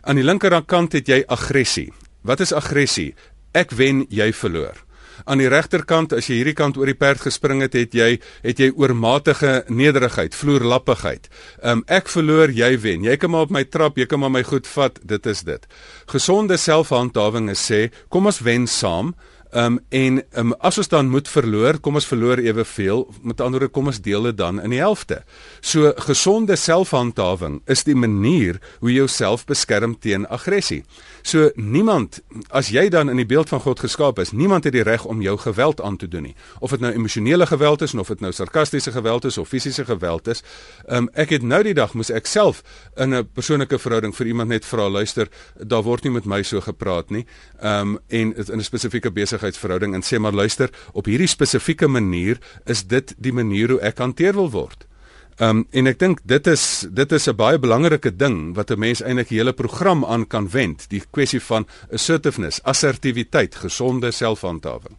[0.03, 1.93] Aan die linkerkant het jy aggressie.
[2.23, 3.15] Wat is aggressie?
[3.53, 4.79] Ek wen, jy verloor.
[5.25, 8.63] Aan die regterkant, as jy hierdie kant oor die perd gespring het, het jy het
[8.63, 11.29] jy oormatige nederigheid, vloerlappigheid.
[11.63, 13.05] Um ek verloor, jy wen.
[13.05, 15.69] Jy kan maar op my trap, jy kan maar my goed vat, dit is dit.
[16.13, 19.15] Gesonde selfhandhawing is sê, kom ons wen saam.
[19.53, 23.03] Um, en um, as ons dan moet verloor, kom ons verloor eweveel.
[23.21, 25.19] Met ander woorde, kom ons deel dit dan in die helfte.
[25.61, 30.87] So gesonde selfhandhawing is die manier hoe jy jouself beskerm teen aggressie.
[31.23, 34.83] So niemand as jy dan in die beeld van God geskaap is, niemand het die
[34.83, 36.35] reg om jou geweld aan te doen nie.
[36.61, 40.27] Of dit nou emosionele geweld is of dit nou sarkastiese geweld is of fisiese geweld
[40.29, 40.43] is.
[40.89, 42.63] Um, ek het nou die dag moes ek self
[42.97, 46.61] in 'n persoonlike verhouding vir iemand net vra luister, daar word nie met my so
[46.61, 47.27] gepraat nie.
[47.61, 52.39] Ehm um, en in 'n spesifieke besigheidsverhouding en sê maar luister, op hierdie spesifieke manier
[52.65, 54.87] is dit die manier hoe ek hanteer wil word.
[55.37, 58.79] Ehm um, en ek dink dit is dit is 'n baie belangrike ding wat 'n
[58.79, 64.97] mens eintlik die hele program aan kan wend, die kwessie van assertiveness, assertiwiteit, gesonde selfhandhawing.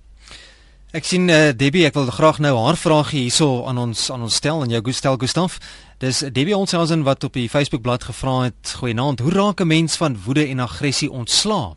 [0.94, 4.36] Ek sien uh, Debbie, ek wil graag nou haar vragie hierso aan ons aan ons
[4.36, 5.60] stel en jou Gustel Gustaf.
[5.98, 9.98] Dis Debbie Onselsen wat op die Facebook bladsy gevra het, goeienaand, hoe raak 'n mens
[9.98, 11.76] van woede en aggressie ontslae?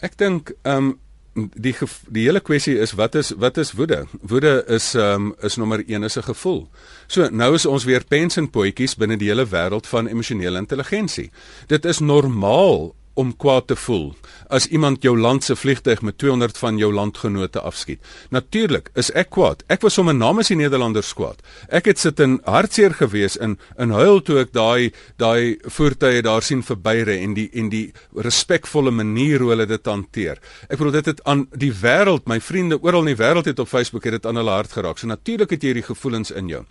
[0.00, 0.98] Ek dink ehm um,
[1.36, 1.74] die
[2.08, 4.04] die hele kwessie is wat is wat is woede?
[4.20, 6.68] Woede is um, is nommer 1 is 'n gevoel.
[7.06, 11.30] So nou is ons weer pensenpotjies binne die hele wêreld van emosionele intelligensie.
[11.66, 14.12] Dit is normaal om kwaad te voel
[14.52, 18.02] as iemand jou land se vliegtyg met 200 van jou landgenote afskiet.
[18.30, 19.64] Natuurlik is ek kwaad.
[19.72, 21.40] Ek was sommer namens die Nederlanders kwaad.
[21.66, 26.44] Ek het sit in hartseer gewees in in huil toe ek daai daai voertuie daar
[26.46, 30.38] sien verbyre en die en die respekvolle manier hoe hulle dit hanteer.
[30.68, 33.72] Ek bedoel dit het aan die wêreld, my vriende oral in die wêreld het op
[33.72, 35.00] Facebook het dit aan hulle hart geraak.
[35.00, 36.62] So natuurlik het jy hierdie gevoelens in jou.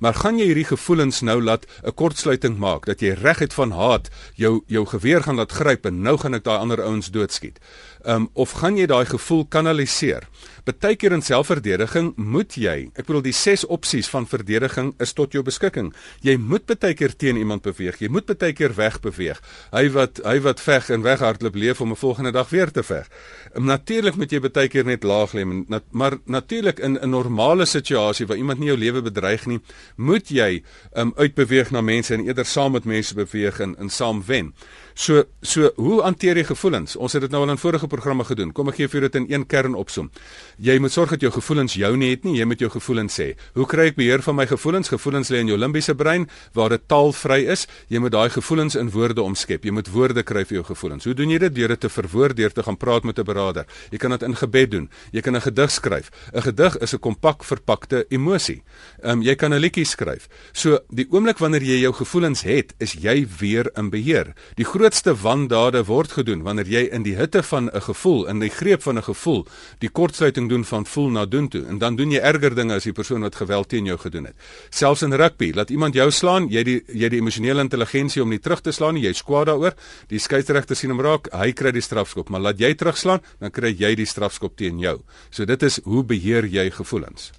[0.00, 3.70] Maar gaan jy hierdie gevoelens nou laat 'n kortsluiting maak dat jy reg het van
[3.70, 7.58] haat jou jou geweer gaan laat gryp en nou gaan ek daai ander ouens doodskiet.
[8.04, 10.24] Um, of gaan jy daai gevoel kanaliseer?
[10.64, 15.42] Partykeer in selfverdediging moet jy, ek bedoel die ses opsies van verdediging is tot jou
[15.44, 15.90] beskikking.
[16.24, 17.98] Jy moet partykeer teen iemand beweeg.
[18.00, 19.40] Jy moet partykeer wegbeweeg.
[19.72, 23.08] Hy wat hy wat veg en weghardloop leef om 'n volgende dag weer te veg.
[23.54, 28.26] Um, natuurlik moet jy partykeer net laag lê, nat, maar natuurlik in 'n normale situasie
[28.26, 29.60] waar iemand nie jou lewe bedreig nie,
[29.96, 30.62] moet jy
[30.94, 34.54] um, uitbeweeg na mense en eerder saam met mense beweeg en, en saam wen.
[34.94, 36.96] So so hoe hanteer jy gevoelens?
[36.96, 38.52] Ons het dit nou al in vorige programme gedoen.
[38.56, 40.10] Kom ek gee vir dit in een kern opsom.
[40.58, 43.34] Jy moet sorg dat jou gevoelens jou nie het nie, jy moet jou gevoelens sê.
[43.58, 44.92] Hoe kry ek beheer van my gevoelens?
[44.92, 47.66] Gevoelens lê in jou limbiese brein waar dit taalvry is.
[47.88, 49.64] Jy moet daai gevoelens in woorde omskep.
[49.64, 51.04] Jy moet woorde kry vir jou gevoelens.
[51.04, 51.54] Hoe doen jy dit?
[51.54, 53.66] Deur dit te verwoord, deur te gaan praat met 'n beraader.
[53.90, 54.88] Jy kan dit in gebed doen.
[55.12, 56.10] Jy kan 'n gedig skryf.
[56.32, 58.62] 'n Gedig is 'n kompak verpakte emosie.
[59.02, 60.28] Ehm um, jy kan 'n liedjie skryf.
[60.52, 64.34] So die oomblik wanneer jy jou gevoelens het, is jy weer in beheer.
[64.54, 68.50] Die grootste wandade word gedoen wanneer jy in die hitte van 'n gevoel, in die
[68.50, 69.46] greep van 'n gevoel,
[69.78, 72.84] die kortsluiting doen van voel na doen toe en dan doen jy erger dinge as
[72.84, 74.34] die persoon wat geweld teen jou gedoen het.
[74.70, 78.38] Selfs in rugby, laat iemand jou slaan, jy die jy die emosionele intelligensie om nie
[78.38, 79.74] terug te slaan nie, jy skwaad daaroor.
[80.08, 83.74] Die skeieregter sien hom raak, hy kry die strafskop, maar laat jy terugslaan, dan kry
[83.78, 85.00] jy die strafskop teen jou.
[85.30, 87.32] So dit is hoe beheer jy gevoelens?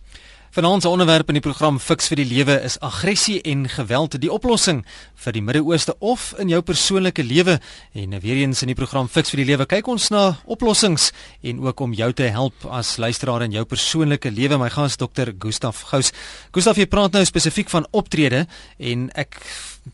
[0.51, 4.31] Vanaand se onderwerp in die program Fix vir die Lewe is aggressie en geweld die
[4.35, 4.81] oplossing
[5.23, 7.55] vir die Midde-Ooste of in jou persoonlike lewe.
[7.95, 11.13] En weer eens in die program Fix vir die Lewe kyk ons na oplossings
[11.47, 14.59] en ook om jou te help as luisteraar in jou persoonlike lewe.
[14.59, 15.31] My gas Dr.
[15.39, 16.11] Gustaf Gous.
[16.51, 18.43] Gustaf, jy praat nou spesifiek van optrede
[18.75, 19.39] en ek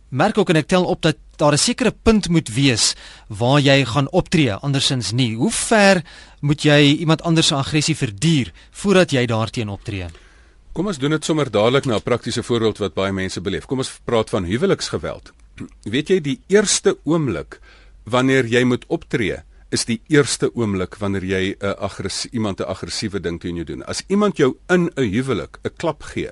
[0.10, 2.96] merk ook en ek tel op dat daar 'n sekere punt moet wees
[3.30, 5.36] waar jy gaan optree andersins nie.
[5.36, 6.02] Hoe ver
[6.41, 10.10] moet jy iemand anders se aggressie verduur voordat jy daarteen optree?
[10.78, 13.66] Kom ons doen dit sommer dadelik na 'n praktiese voorbeeld wat baie mense beleef.
[13.66, 15.34] Kom ons praat van huweliksgeweld.
[15.94, 17.60] Weet jy die eerste oomblik
[18.04, 23.20] wanneer jy moet optree is die eerste oomblik wanneer jy 'n aggressiewe iemand 'n aggressiewe
[23.20, 23.84] ding teen jou doen.
[23.86, 26.30] As iemand jou in 'n huwelik 'n klap gee,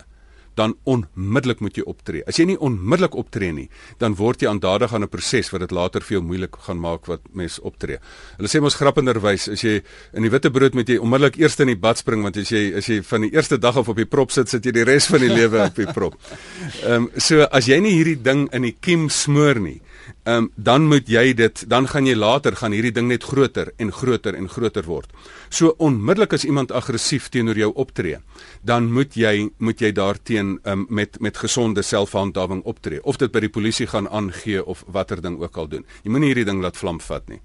[0.55, 2.23] dan onmiddellik moet jy optree.
[2.27, 3.67] As jy nie onmiddellik optree nie,
[3.99, 7.05] dan word jy aandadig aan 'n proses wat dit later vir jou moeilik gaan maak
[7.07, 7.99] wat mens optree.
[8.37, 9.81] Hulle sê mos grappenderwys, as jy
[10.13, 12.87] in die witbrood moet jy onmiddellik eers in die bad spring want as jy as
[12.87, 15.19] jy van die eerste dag af op die prop sit, sit jy die res van
[15.19, 16.15] die lewe op die prop.
[16.85, 19.81] Ehm um, so as jy nie hierdie ding in die kiem smoor nie,
[20.25, 23.71] ehm um, dan moet jy dit dan gaan jy later gaan hierdie ding net groter
[23.77, 25.09] en groter en groter word.
[25.49, 28.17] So onmiddellik as iemand aggressief teenoor jou optree,
[28.61, 33.39] dan moet jy moet jy daarteen um, met met gesonde selfhandhawing optree of dit by
[33.39, 35.85] die polisie gaan aangee of watter ding ook al doen.
[36.03, 37.39] Jy moenie hierdie ding laat vlam vat nie.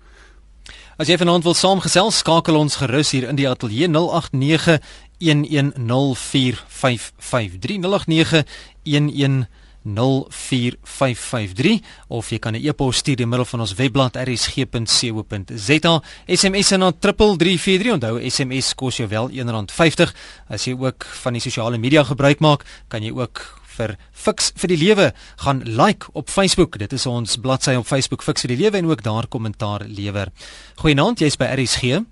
[0.97, 4.81] As jy vanaand wil saamgesels, skakel ons gerus hier in die ateljee 089
[5.21, 8.45] 1104553 089
[8.85, 9.47] 110
[9.83, 16.03] 04553 of jy kan 'n e-pos stuur deur middel van ons webblad rsg.co.za.
[16.27, 17.93] SMS na 3343.
[17.93, 20.15] Onthou SMS kos jou wel R1.50.
[20.49, 24.69] As jy ook van die sosiale media gebruik maak, kan jy ook vir Fix vir
[24.69, 25.13] die Lewe
[25.45, 26.79] gaan like op Facebook.
[26.79, 30.33] Dit is ons bladsy op Facebook Fix vir die Lewe en ook daar kommentaar lewer.
[30.77, 32.03] Goeienaand, jy's by RSG.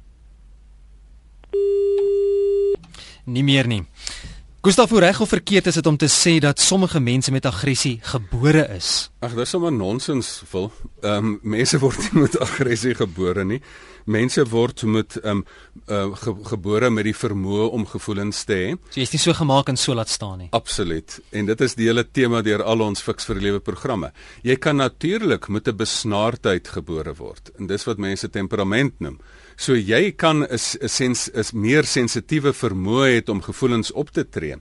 [3.28, 3.84] Nie meer nie.
[4.68, 7.94] Gustav, hoe reg of verkeerd is dit om te sê dat sommige mense met aggressie
[8.04, 9.08] gebore is?
[9.24, 10.68] Ag, dis sommer nonsens, wil.
[11.00, 13.62] Ehm um, mense word nie met aggressie gebore nie.
[14.04, 15.40] Mense word met ehm um,
[15.88, 18.68] uh, ge gebore met die vermoë om gevoelens te hê.
[18.92, 20.50] So jy's nie so gemaak en so laat staan nie.
[20.52, 21.16] Absoluut.
[21.32, 24.12] En dit is die hele tema deur al ons fiks vir lewe programme.
[24.44, 27.52] Jy kan natuurlik met 'n besnaardheid gebore word.
[27.56, 29.16] En dis wat mense temperament noem.
[29.58, 34.54] So jy kan 'n sens is meer sensitiewe vermoë het om gevoelens op te tree.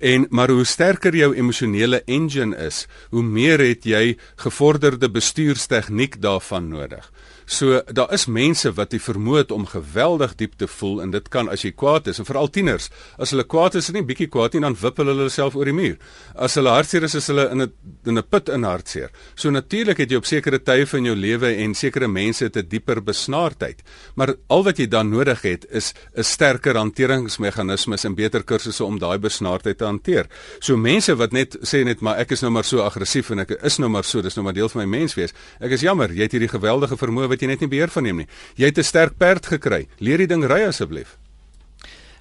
[0.00, 6.68] En maar hoe sterker jou emosionele engine is, hoe meer het jy gevorderde bestuurstegniek daarvan
[6.68, 7.12] nodig.
[7.46, 11.28] So daar is mense wat die vermoë het om geweldig diep te voel en dit
[11.28, 14.30] kan as jy kwaad is en veral tieners as hulle kwaad is en nie bietjie
[14.32, 15.98] kwaad nie dan wippel hulle self oor die muur.
[16.34, 17.72] As hulle hartseer is is hulle in 'n
[18.06, 19.10] in 'n put in hartseer.
[19.34, 22.68] So natuurlik het jy op sekere tye van jou lewe en sekere mense het 'n
[22.68, 23.82] dieper besnaardheid.
[24.16, 28.98] Maar al wat jy dan nodig het is 'n sterker hanteringsmeganismes en beter kursusse om
[28.98, 30.26] daai besnaardheid te hanteer.
[30.60, 33.50] So mense wat net sê net maar ek is nou maar so aggressief en ek
[33.50, 35.32] is nou maar so, dis nou maar deel van my menswees.
[35.60, 38.22] Ek is jammer, jy het hierdie geweldige vermoë wat jy net nie beheer van neem
[38.22, 38.28] nie.
[38.56, 39.88] Jy het 'n sterk perd gekry.
[39.98, 41.18] Leer die ding ry asseblief.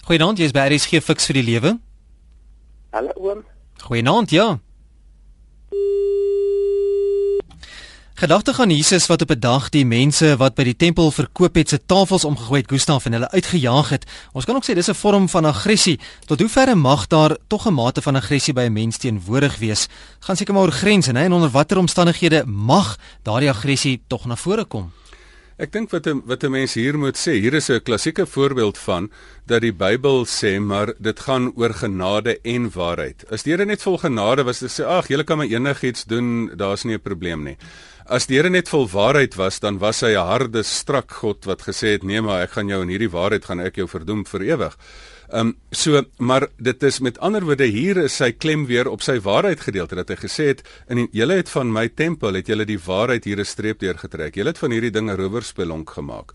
[0.03, 1.79] Goeienaand, jy's by RSG Fix vir die lewe.
[2.91, 3.43] Hallo oom.
[3.83, 4.59] Goeienaand, ja.
[8.13, 11.69] Gedagte aan Jesus wat op 'n dag die mense wat by die tempel verkoop het
[11.69, 14.05] se tafels omgegooi het, Gustaf en hulle uitgejaag het.
[14.31, 15.99] Ons kan ook sê dis 'n vorm van aggressie.
[16.25, 19.87] Tot hoeverre mag daar tog 'n mate van aggressie by 'n mens teenwoordig wees?
[20.19, 21.23] Gaan seker maar oor grense, né?
[21.23, 24.91] En onder watter omstandighede mag daardie aggressie tog na vore kom?
[25.63, 28.77] Ek dink wat 'n wat 'n mens hier moet sê, hier is 'n klassieke voorbeeld
[28.77, 29.09] van
[29.47, 33.23] dat die Bybel sê maar dit gaan oor genade en waarheid.
[33.31, 36.51] As die Here net vol genade was, dan sê ag, julle kan my enigiets doen,
[36.57, 37.57] daar's nie 'n probleem nie.
[38.05, 41.61] As die Here net vol waarheid was, dan was hy 'n harde, strak God wat
[41.61, 44.41] gesê het: "Nee, maar ek gaan jou in hierdie waarheid gaan ek jou verdoem vir
[44.41, 44.77] ewig."
[45.33, 49.01] Ehm um, so maar dit is met ander woorde hier is sy klem weer op
[49.01, 50.59] sy waarheid gedeelte dat hy gesê het
[50.93, 54.35] in julle het van my tempel het julle die waarheid hier 'n streep deurgetrek.
[54.35, 56.33] Julle het van hierdie dinge rowerspelonk gemaak.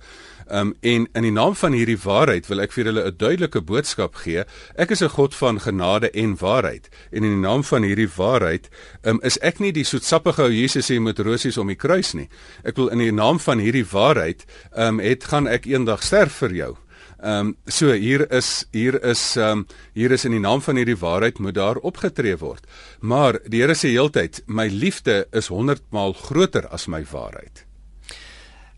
[0.50, 4.14] Um en in die naam van hierdie waarheid wil ek vir julle 'n duidelike boodskap
[4.14, 4.44] gee.
[4.74, 6.88] Ek is 'n God van genade en waarheid.
[7.12, 8.68] En in die naam van hierdie waarheid,
[9.04, 12.28] um is ek nie die soetsappige ou Jesus hier met rosies om die kruis nie.
[12.64, 14.44] Ek wil in die naam van hierdie waarheid,
[14.76, 16.76] um het gaan ek eendag sterf vir jou.
[17.18, 20.76] Ehm um, so hier is hier is ehm um, hier is in die naam van
[20.76, 22.66] hierdie waarheid moet daar opgetree word.
[23.00, 27.64] Maar die Here sê heeltyd my liefde is 100 maal groter as my waarheid.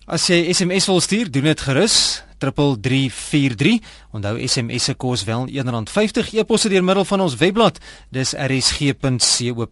[0.06, 3.78] As jy SMS wil stuur, doen dit gerus 3343.
[4.16, 7.78] Onthou SMS se kos wel R1.50 e-posse deur middel van ons webblad.
[8.10, 9.68] Dis rsg.co.za.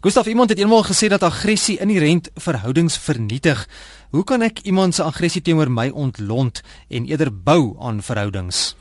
[0.00, 3.68] Gustaf, iemand het eendag gesê dat aggressie inherënt verhoudings vernietig.
[4.10, 8.74] Hoe kan ek iemand se aggressie teenoor my ontlont en eerder bou aan verhoudings?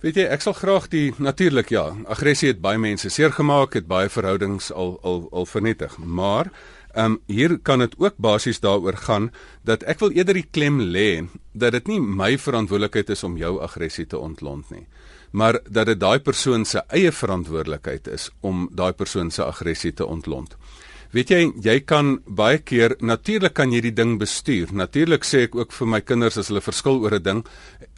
[0.00, 3.84] Weet jy, ek sal graag die natuurlik ja, aggressie het baie mense seer gemaak, het
[3.84, 6.48] baie verhoudings al al al vernietig, maar
[6.94, 9.30] Ehm um, hier kan dit ook basies daaroor gaan
[9.62, 13.60] dat ek wil eerder die klem lê dat dit nie my verantwoordelikheid is om jou
[13.62, 14.86] aggressie te ontlont nie,
[15.30, 20.06] maar dat dit daai persoon se eie verantwoordelikheid is om daai persoon se aggressie te
[20.06, 20.56] ontlont.
[21.10, 24.70] Weet jy, jy kan baie keer natuurlik kan jy die ding bestuur.
[24.78, 27.40] Natuurlik sê ek ook vir my kinders as hulle verskil oor 'n ding,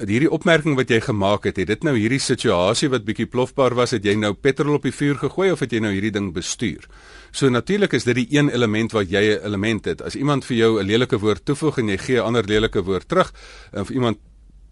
[0.01, 3.91] hierdie opmerking wat jy gemaak het, het dit nou hierdie situasie wat bietjie plofbaar was,
[3.91, 6.89] het jy nou petrol op die vuur gegooi of het jy nou hierdie ding bestuur?
[7.33, 10.01] So natuurlik is dit die een element wat jy 'n element het.
[10.01, 13.09] As iemand vir jou 'n lelike woord toevoeg en jy gee 'n ander lelike woord
[13.09, 13.33] terug,
[13.73, 14.19] of iemand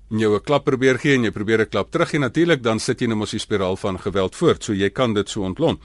[0.09, 3.01] jou 'n klap probeer gee en jy probeer 'n klap terug gee, natuurlik dan sit
[3.01, 4.65] jy in 'n mos spiraal van geweld voort.
[4.65, 5.79] So jy kan dit so ontlont.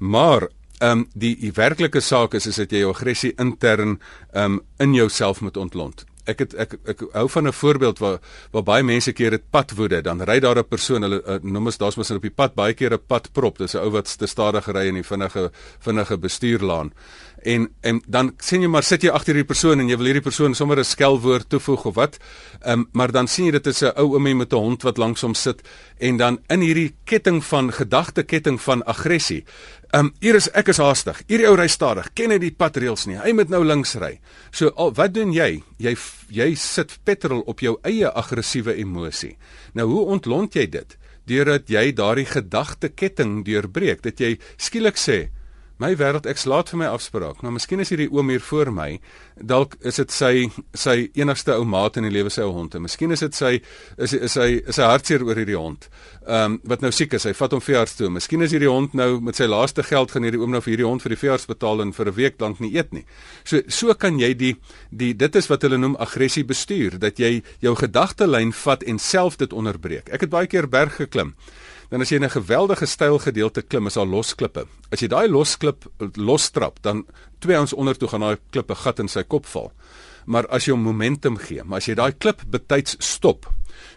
[0.00, 4.00] Maar ehm um, die, die werklike saak is is dat jy jou aggressie intern
[4.32, 6.04] ehm um, in jouself moet ontlont.
[6.24, 8.18] Ek het ek ek hou van 'n voorbeeld waar
[8.50, 10.02] waar baie mense keer dit padwoede.
[10.02, 12.74] Dan ry daar 'n persoon hulle uh, noem ons daar's mos op die pad baie
[12.74, 13.58] keer 'n padprop.
[13.58, 16.92] Dis 'n ou wat te stadig ry in die vinnige vinnige bestuurlaan
[17.44, 20.24] en en dan sien jy maar sit jy agter hierdie persoon en jy wil hierdie
[20.24, 22.18] persoon sommer 'n skelwoord toevoeg of wat
[22.66, 25.20] um, maar dan sien jy dit is 'n ou oomie met 'n hond wat langs
[25.20, 25.62] hom sit
[25.98, 29.44] en dan in hierdie ketting van gedagteketting van aggressie
[29.94, 31.20] Ehm um, hier is ek is haastig.
[31.28, 32.08] Hierdie ou ry stadig.
[32.18, 33.14] Ken hy die padreëls nie?
[33.14, 34.16] Hy moet nou links ry.
[34.50, 35.62] So al, wat doen jy?
[35.78, 35.92] Jy
[36.34, 39.36] jy sit petrol op jou eie aggressiewe emosie.
[39.78, 40.96] Nou hoe ontlont jy dit?
[41.30, 44.02] Deurdat jy daardie gedagteketting deurbreek.
[44.02, 45.28] Dat jy skielik sê,
[45.82, 47.40] My wêreld ek slaat vir my afspraak.
[47.42, 48.92] Nou miskien is hierdie oom hier voor my,
[49.42, 50.44] dalk is dit sy
[50.78, 52.76] sy enigste ou maat in die lewe sy ou hond.
[52.78, 53.56] Miskien is dit sy
[53.98, 55.88] is is hy is hy hartseer oor hierdie hond.
[56.28, 58.12] Ehm um, wat nou siek is, hy vat hom veearts toe.
[58.14, 60.86] Miskien is hierdie hond nou met sy laaste geld gaan hierdie oom nou vir hierdie
[60.86, 63.04] hond vir die veearts betaal en vir 'n week lank nie eet nie.
[63.42, 64.54] So so kan jy die
[64.92, 69.36] die dit is wat hulle noem aggressie bestuur, dat jy jou gedagtelyn vat en self
[69.36, 70.08] dit onderbreek.
[70.14, 71.34] Ek het baie keer berg geklim
[71.90, 74.66] dan as jy in 'n geweldige styl gedeelte klim is daar los klippe.
[74.90, 75.84] As jy daai los klip
[76.16, 77.06] los trap, dan
[77.38, 79.72] twee ons onder toe gaan daai klippe gat in sy kop val.
[80.26, 83.46] Maar as jy hom momentum gee, maar as jy daai klip betyds stop.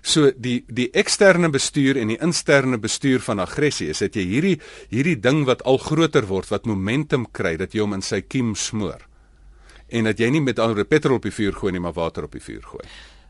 [0.01, 4.59] So die die eksterne bestuur en die interne bestuur van aggressie is dat jy hierdie
[4.89, 8.55] hierdie ding wat al groter word wat momentum kry dat jy hom in sy kiem
[8.55, 9.01] smoor.
[9.87, 12.31] En dat jy nie met ander petrol op die vuur gooi nie, maar water op
[12.31, 12.87] die vuur gooi.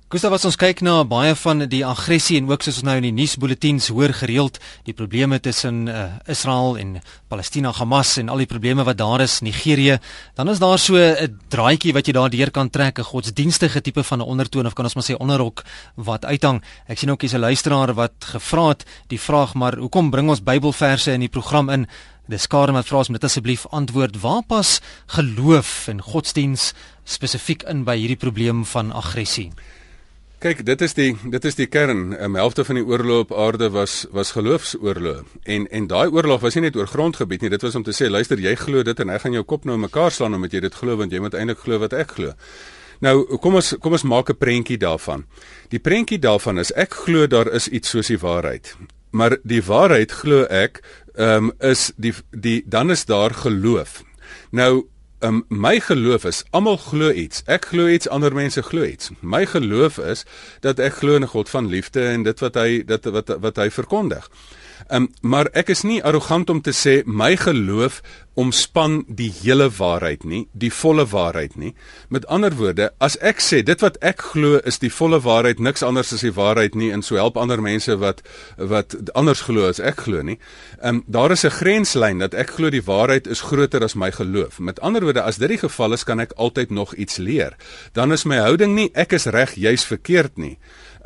[0.08, 3.10] Gustav as ons kyk na baie van die aggressie en ook soos ons nou in
[3.10, 4.56] die nuusbulletins hoor gereeld
[4.88, 6.94] die probleme tussen uh, Israel en
[7.28, 9.98] Palestina Hamas en al die probleme wat daar is Nigerië
[10.40, 14.20] dan is daar so 'n draadjie wat jy daardeur kan trek 'n godsdienstige tipe van
[14.20, 15.66] 'n ondertoon of kan ons maar sê onderrok
[15.96, 16.64] wat uithang.
[16.88, 20.44] Ek sien ook hier's 'n luisteraar wat gevra het die vraag maar hoekom bring ons
[20.44, 21.88] Bybelverse in die program in?
[22.30, 24.22] Dis skare wat vra ons moet asseblief antwoord.
[24.22, 29.52] Waar pas geloof en godsdiens spesifiek in by hierdie probleem van aggressie
[30.48, 32.14] Kyk, dit is die dit is die kern.
[32.16, 35.26] 'n Helfte van die oorlog op aarde was was geloofsoorlog.
[35.44, 37.50] En en daai oorlog was nie net oor grondgebied nie.
[37.50, 39.78] Dit was om te sê, luister, jy glo dit en ek gaan jou kop nou
[39.78, 42.34] mekaar slaan omdat jy dit glo want jy moet eintlik glo wat ek glo.
[43.02, 45.26] Nou, kom ons kom ons maak 'n prentjie daarvan.
[45.70, 48.76] Die prentjie daarvan is ek glo daar is iets soos die waarheid.
[49.12, 50.82] Maar die waarheid glo ek,
[51.16, 54.04] ehm um, is die die dan is daar geloof.
[54.52, 54.88] Nou
[55.20, 57.42] um, my geloof is almal glo iets.
[57.46, 59.12] Ek glo iets, ander mense glo iets.
[59.20, 60.26] My geloof is
[60.62, 63.56] dat ek glo in 'n God van liefde en dit wat hy dit wat wat
[63.56, 64.30] hy verkondig.
[64.90, 68.02] Um, maar ek is nie arrogant om te sê my geloof
[68.38, 71.72] omspan die hele waarheid nie, die volle waarheid nie.
[72.14, 75.82] Met ander woorde, as ek sê dit wat ek glo is die volle waarheid, niks
[75.86, 78.22] anders as die waarheid nie en so help ander mense wat
[78.58, 80.38] wat anders glo as ek glo nie.
[80.78, 84.12] Ehm um, daar is 'n grenslyn dat ek glo die waarheid is groter as my
[84.12, 84.60] geloof.
[84.60, 87.58] Met ander woorde, as dit die geval is, kan ek altyd nog iets leer.
[87.94, 90.58] Dan is my houding nie ek is reg, jy's verkeerd nie.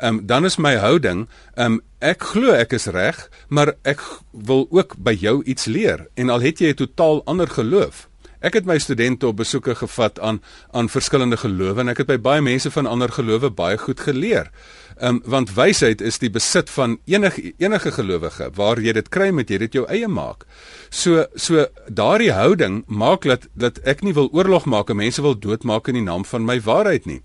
[0.02, 4.96] Um, dan is my houding, um, ek glo ek is reg, maar ek wil ook
[4.98, 8.08] by jou iets leer en al het jy 'n totaal ander geloof.
[8.42, 12.18] Ek het my studente op besoeke gevat aan aan verskillende gelowe en ek het by
[12.18, 14.50] baie mense van ander gelowe baie goed geleer.
[14.98, 18.50] Ehm um, want wysheid is die besit van enige enige gelowige.
[18.54, 20.46] Waar jy dit kry, moet jy dit jou eie maak.
[20.90, 25.38] So so daardie houding maak dat dat ek nie wil oorlog maak en mense wil
[25.38, 27.22] doodmaak in die naam van my waarheid nie.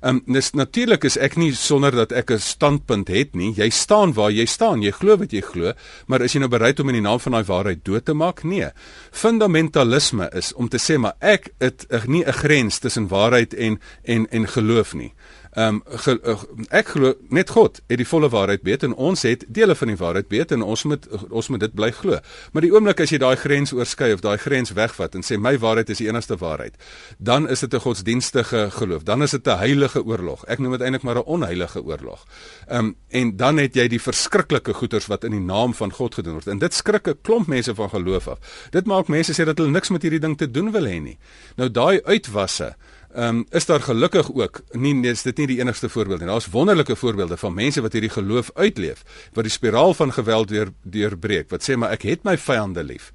[0.00, 3.52] Ehm um, dis natuurlik is ek nie sonder dat ek 'n standpunt het nie.
[3.54, 4.82] Jy staan waar jy staan.
[4.82, 5.72] Jy glo wat jy glo,
[6.06, 8.42] maar is jy nou bereid om in die naam van daai waarheid dood te maak?
[8.44, 8.70] Nee.
[9.10, 14.26] Fundamentalisme is om te sê maar ek het nie 'n grens tussen waarheid en en
[14.30, 15.12] en geloof nie.
[15.54, 16.34] Ehm um, uh,
[16.74, 19.98] ek glo net God het die volle waarheid weet en ons het dele van die
[20.00, 22.18] waarheid weet en ons moet ons moet dit bly glo.
[22.52, 25.54] Maar die oomblik as jy daai grens oorskry of daai grens wegvat en sê my
[25.62, 26.74] waarheid is die enigste waarheid,
[27.18, 29.04] dan is dit 'n godsdienstige geloof.
[29.04, 30.44] Dan is dit 'n heilige oorlog.
[30.48, 32.26] Ek noem dit eintlik maar 'n onheilige oorlog.
[32.66, 36.14] Ehm um, en dan het jy die verskriklike goeters wat in die naam van God
[36.14, 36.46] gedoen word.
[36.46, 38.38] En dit skrik 'n klomp mense van geloof af.
[38.70, 41.18] Dit maak mense sê dat hulle niks met hierdie ding te doen wil hê nie.
[41.56, 42.74] Nou daai uitwasse
[43.14, 46.28] Ehm um, is daar gelukkig ook nie dis dit nie die enigste voorbeeld nie.
[46.28, 50.72] Daar's wonderlike voorbeelde van mense wat hierdie geloof uitleef, wat die spiraal van geweld deur
[50.82, 51.46] deurbreek.
[51.50, 53.12] Wat sê maar ek het my vyande lief.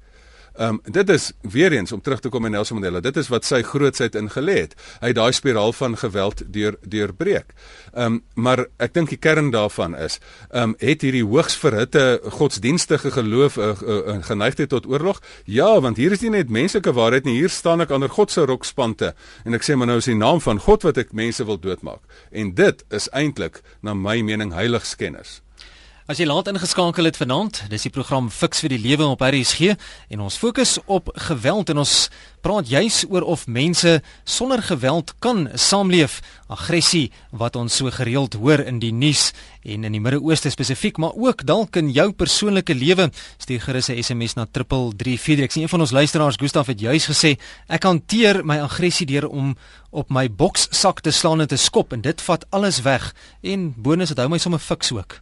[0.60, 3.00] Ehm um, dit is weer eens om terug te kom in Nelson Mandela.
[3.00, 4.74] Dit is wat sy grootsheid ingelê het.
[5.00, 7.54] Hy het daai spiraal van geweld deur deurbreek.
[7.94, 10.18] Ehm um, maar ek dink die kern daarvan is
[10.50, 15.22] ehm um, het hierdie hoogs verhitte godsdienstige geloof 'n uh, uh, uh, geneigtheid tot oorlog?
[15.44, 17.38] Ja, want hier is nie net menslike waarheid nie.
[17.40, 20.40] Hier staan ek onder God se rokspante en ek sê maar nou is die naam
[20.40, 22.00] van God wat ek mense wil doodmaak.
[22.30, 25.40] En dit is eintlik na my mening heiligskennis.
[26.10, 29.76] As jy laat ingeskakel het vanaand, dis die program Fix vir die Lewe op RSG
[30.10, 31.92] en ons fokus op geweld en ons
[32.42, 33.92] praat juis oor of mense
[34.26, 36.16] sonder geweld kan saamleef.
[36.50, 39.28] Aggressie wat ons so gereeld hoor in die nuus
[39.62, 43.12] en in die Midde-Ooste spesifiek, maar ook dalk in jou persoonlike lewe.
[43.38, 45.44] Stuur gerus 'n SMS na 3343.
[45.44, 49.28] Ek sien een van ons luisteraars, Gustaf het juis gesê, ek hanteer my aggressie deur
[49.28, 49.56] om
[49.90, 54.08] op my bokssak te slaan en te skop en dit vat alles weg en bonus
[54.08, 55.20] dit hou my sommer fiks ook.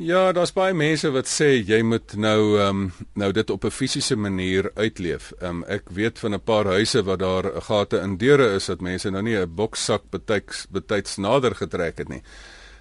[0.00, 3.70] Ja, daar's baie mense wat sê jy moet nou ehm um, nou dit op 'n
[3.70, 5.32] fisiese manier uitleef.
[5.40, 8.80] Ehm um, ek weet van 'n paar huise waar daar gate in deure is dat
[8.80, 12.22] mense nou nie 'n bokssak betyds betyds nader getrek het nie.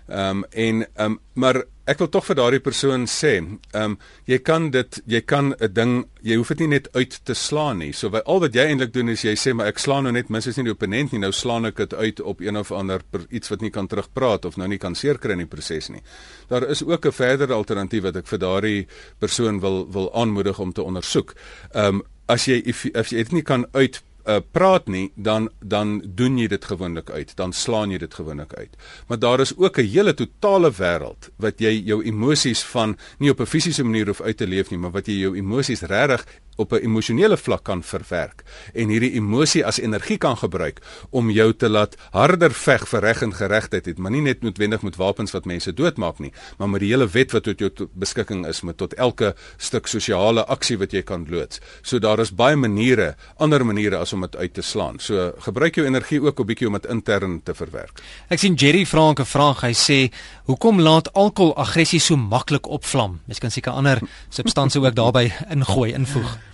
[0.09, 3.97] Ehm um, en ehm um, maar ek wil tog vir daardie persoon sê, ehm um,
[4.25, 7.77] jy kan dit jy kan 'n ding jy hoef dit nie net uit te slaan
[7.77, 7.93] nie.
[7.93, 10.29] So by al wat jy eintlik doen is jy sê maar ek slaan nou net
[10.29, 13.25] minstens nie die opponent nie, nou slaan ek dit uit op een of ander per,
[13.29, 16.01] iets wat nie kan terugpraat of nou nie kan seerkry in die proses nie.
[16.49, 18.87] Daar is ook 'n verdere alternatief wat ek vir daardie
[19.19, 21.35] persoon wil wil aanmoedig om te ondersoek.
[21.73, 22.61] Ehm um, as jy
[22.93, 27.09] as jy dit nie kan uit uh, praat nie, dan dan doen jy dit gewoonlik
[27.09, 28.77] uit, dan slaan jy dit gewoonlik uit.
[29.07, 33.39] Maar daar is ook 'n hele totale wêreld wat jy jou emosies van nie op
[33.39, 36.25] 'n fisiese manier hoef uit te leef nie, maar wat jy jou emosies regtig
[36.59, 38.43] op 'n emosionele vlak kan verwerk
[38.73, 43.21] en hierdie emosie as energie kan gebruik om jou te laat harder veg vir reg
[43.21, 46.81] en geregtigheid het, maar nie net noodwendig met wapens wat mense doodmaak nie, maar met
[46.83, 50.91] die hele wet wat tot jou beskikking is met tot elke stuk sosiale aksie wat
[50.91, 51.59] jy kan loods.
[51.81, 54.99] So daar is baie maniere, ander maniere as om dit uit te slaan.
[54.99, 58.01] So gebruik jou energie ook 'n bietjie om dit intern te verwerk.
[58.29, 59.61] Ek sien Jerry vra 'n vraag.
[59.61, 60.13] Hy sê,
[60.45, 63.99] "Hoekom laat alkohol aggressie so maklik opvlam?" Mens kan seker ander
[64.29, 66.48] substansies ook daarbey ingooi, invoeg.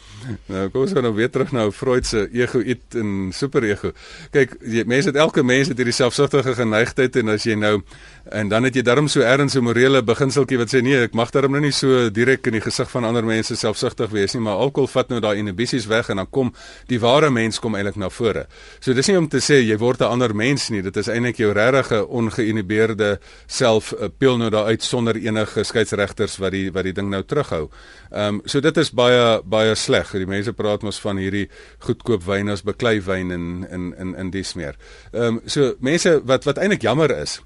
[0.49, 3.91] Nou kom ons gaan nou weer terug na Freud se ego it en superego.
[4.33, 4.57] Kyk,
[4.87, 7.79] mense het elke mens het hierdie selfsugtige geneigtheid en as jy nou
[8.33, 11.31] en dan het jy darm so erns 'n morele beginseltjie wat sê nee, ek mag
[11.31, 14.57] darm nou nie so direk in die gesig van ander mense selfsugtig wees nie, maar
[14.57, 16.53] alkohol vat nou daai inhibisies weg en dan kom
[16.87, 18.47] die ware mens kom eintlik na vore.
[18.79, 21.37] So dis nie om te sê jy word 'n ander mens nie, dit is eintlik
[21.37, 26.83] jou regte ongeïnhibeerde self uh, pil nou daar uit sonder enige skeieregters wat die wat
[26.83, 27.69] die ding nou terughou.
[28.11, 31.47] Ehm um, so dit is baie baie sleg die mense praat mos van hierdie
[31.79, 34.77] goedkoop wyn as beklei wyn in in in in dies meer.
[35.13, 37.39] Ehm um, so mense wat wat eintlik jammer is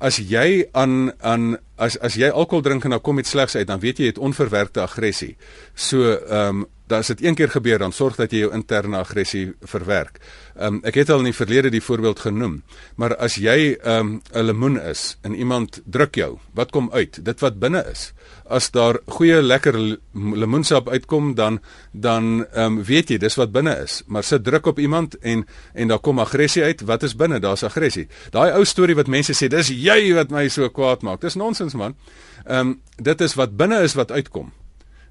[0.00, 3.66] as jy aan aan as as jy alkohol drink en dan kom dit slegs uit
[3.66, 5.36] dan weet jy jy het onverwerkte aggressie.
[5.74, 9.54] So ehm um, as dit een keer gebeur dan sorg dat jy jou interne aggressie
[9.62, 10.20] verwerk.
[10.56, 12.62] Ehm um, ek het al in die verlede die voorbeeld genoem,
[12.96, 17.24] maar as jy ehm um, 'n lemoen is en iemand druk jou, wat kom uit?
[17.24, 18.12] Dit wat binne is.
[18.48, 21.60] As daar goeie lekker lemoensap uitkom dan
[21.92, 25.46] dan ehm um, weet jy dis wat binne is, maar sit druk op iemand en
[25.74, 27.40] en daar kom aggressie uit, wat is binne?
[27.40, 28.08] Daar's aggressie.
[28.30, 31.20] Daai ou storie wat mense sê, dis jy wat my so kwaad maak.
[31.20, 31.94] Dis nonsens man.
[32.44, 34.52] Ehm um, dit is wat binne is wat uitkom.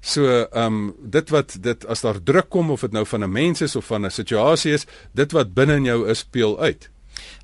[0.06, 3.32] So ehm um, dit wat dit as daar druk kom of dit nou van 'n
[3.32, 6.90] mens is of van 'n situasie is, dit wat binne in jou is, speel uit.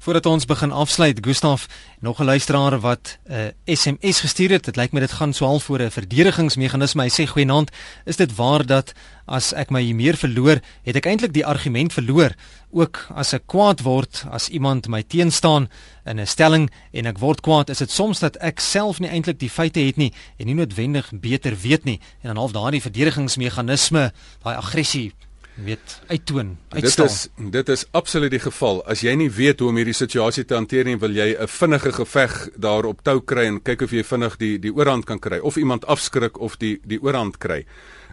[0.03, 1.67] Voordat ons begin afsluit, Gustaf,
[2.01, 4.65] nog 'n luisteraar wat 'n uh, SMS gestuur het.
[4.65, 7.03] Dit lyk my dit gaan so half voor 'n verdedigingsmeganisme.
[7.03, 7.71] Hy sê goeienaand,
[8.05, 8.93] is dit waar dat
[9.27, 12.35] as ek my meer verloor, het ek eintlik die argument verloor?
[12.71, 15.69] Ook as ek kwaad word as iemand my teenstaan
[16.05, 19.39] in 'n stelling en ek word kwaad, is dit soms dat ek self nie eintlik
[19.39, 24.13] die feite het nie en nie noodwendig beter weet nie en dan half daardie verdedigingsmeganisme,
[24.43, 25.13] daai aggressie
[25.55, 27.07] weet uittoon uitstaan.
[27.07, 28.83] Dit is dit is absoluut die geval.
[28.89, 31.93] As jy nie weet hoe om hierdie situasie te hanteer nie, wil jy 'n vinnige
[31.93, 35.57] geveg daarop tou kry en kyk of jy vinnig die die oorhand kan kry of
[35.57, 37.67] iemand afskrik of die die oorhand kry.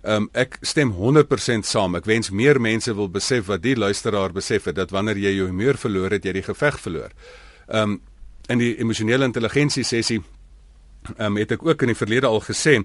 [0.03, 1.95] Um, ek stem 100% saam.
[1.95, 5.47] Ek wens meer mense wil besef wat die luisteraar besef het dat wanneer jy jou
[5.47, 7.11] humeur verloor het, jy die geveg verloor.
[7.67, 8.01] Um
[8.49, 10.23] in die emosionele intelligensie sessie
[11.17, 12.79] um, het ek ook in die verlede al gesê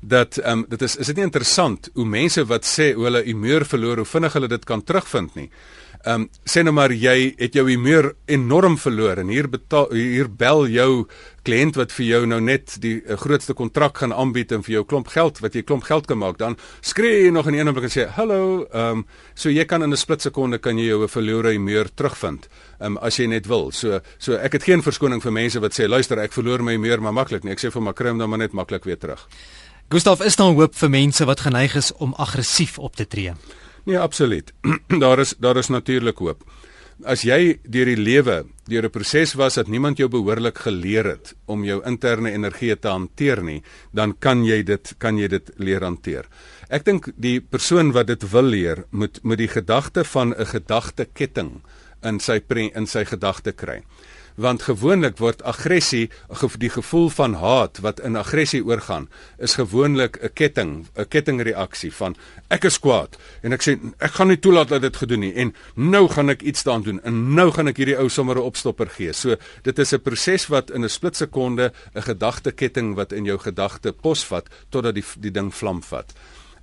[0.00, 3.24] dat ehm um, dit is is dit nie interessant hoe mense wat sê hoe hulle
[3.26, 5.50] humeur verloor hoe vinnig hulle dit kan terugvind nie.
[6.06, 10.28] Ehm um, sê nou maar jy het jou humeur enorm verloor en hier betaal hier
[10.30, 11.08] bel jou
[11.42, 14.84] kliënt wat vir jou nou net die uh, grootste kontrak gaan aanbied en vir jou
[14.84, 17.90] klomp geld wat jy klomp geld kan maak dan skree jy nog in een oomblik
[17.90, 21.08] en sê hallo ehm um, so jy kan in 'n split sekonde kan jy jou
[21.08, 23.72] verlore humeur terugvind ehm um, as jy net wil.
[23.72, 27.00] So so ek het geen verskoning vir mense wat sê luister ek verloor my humeur
[27.00, 27.52] maar maklik nie.
[27.52, 29.26] Ek sê vir my kry hom dan maar net maklik weer terug.
[29.88, 33.32] Gustav, is daar hoop vir mense wat geneig is om aggressief op te tree?
[33.88, 34.50] Nee, absoluut.
[35.04, 36.42] daar is daar is natuurlik hoop.
[37.08, 41.32] As jy deur die lewe, deur 'n proses was dat niemand jou behoorlik geleer het
[41.46, 43.62] om jou interne energie te hanteer nie,
[43.92, 46.28] dan kan jy dit kan jy dit leer hanteer.
[46.68, 51.62] Ek dink die persoon wat dit wil leer, moet moet die gedagte van 'n gedagteketting
[52.02, 52.42] in sy
[52.74, 53.82] in sy gedagte kry
[54.38, 56.08] want gewoonlik word aggressie
[56.62, 59.08] die gevoel van haat wat in aggressie oorgaan
[59.38, 62.16] is gewoonlik 'n ketting 'n kettingreaksie van
[62.48, 65.54] ek is kwaad en ek sê ek gaan nie toelaat dat dit gedoen nie en
[65.74, 68.88] nou gaan ek iets daaraan doen en nou gaan ek hierdie ou sommer 'n opstopper
[68.88, 69.12] gee.
[69.12, 73.92] So dit is 'n proses wat in 'n splitsekonde 'n gedagteketting wat in jou gedagte
[73.92, 76.14] posvat totdat die die ding vlam vat.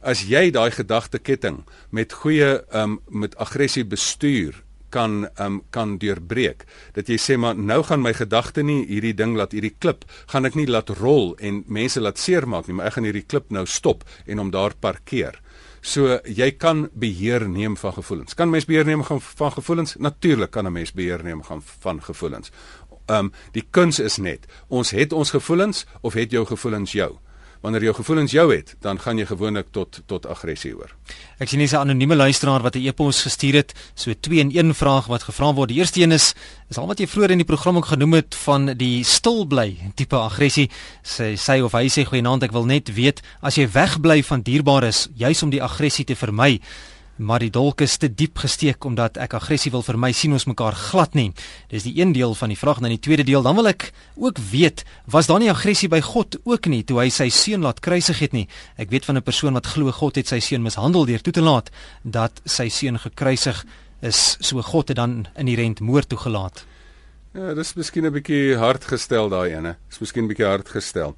[0.01, 4.64] As jy daai gedagteketting met goeie um, met aggressie bestuur
[4.95, 6.65] kan um, kan deurbreek.
[6.95, 10.47] Dat jy sê maar nou gaan my gedagte nie hierdie ding laat hierdie klip gaan
[10.47, 13.65] ek nie laat rol en mense laat seermaak nie, maar ek gaan hierdie klip nou
[13.67, 15.41] stop en hom daar parkeer.
[15.85, 18.33] So jy kan beheer neem van gevoelens.
[18.33, 19.95] Kan mens beheer neem van, van gevoelens?
[20.01, 22.51] Natuurlik kan 'n mens beheer neem van van gevoelens.
[23.05, 27.17] Ehm um, die kuns is net, ons het ons gevoelens of het jou gevoelens jou?
[27.65, 30.91] Wanneer jou gevoelens jou het, dan gaan jy gewoonlik tot tot aggressie oor.
[31.41, 35.07] Ek sien 'n anonieme luisteraar wat 'n e-pos gestuur het, so 2 in 1 vraag
[35.07, 35.69] wat gevra word.
[35.69, 36.35] Die eerste een is
[36.69, 39.77] is al wat jy vroeër in die program ook genoem het van die stil bly
[39.95, 40.69] tipe aggressie.
[41.01, 45.09] Sy sê of hy sê goeienaand, ek wil net weet as jy wegbly van dierbares
[45.15, 46.59] juis om die aggressie te vermy
[47.15, 50.75] maar die dolk is te diep gesteek omdat ek aggressie wil vermy sien ons mekaar
[50.75, 51.31] glad nie.
[51.71, 53.91] Dis die een deel van die vraag en dan die tweede deel dan wil ek
[54.15, 57.79] ook weet was daar nie aggressie by God ook nie toe hy sy seun laat
[57.79, 58.47] kruisig het nie.
[58.77, 61.41] Ek weet van 'n persoon wat glo God het sy seun mishandel deur toe te
[61.41, 61.71] laat
[62.03, 63.65] dat sy seun gekruisig
[64.01, 66.65] is so God het dan inherent moord toegelaat.
[67.35, 69.75] Ja, dis miskien 'n bietjie hard gestel daai ene.
[69.89, 71.15] Dis miskien 'n bietjie hard gestel.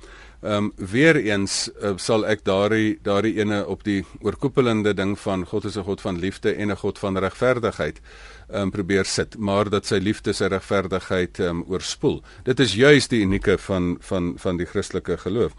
[0.47, 5.43] Ehm um, weer eens uh, sal ek daardie daardie ene op die oorkoepelende ding van
[5.45, 9.37] God is 'n God van liefde en 'n God van regverdigheid ehm um, probeer sit,
[9.37, 12.23] maar dat sy liefde sy regverdigheid ehm um, oorspoel.
[12.43, 15.51] Dit is juis die unieke van van van die Christelike geloof.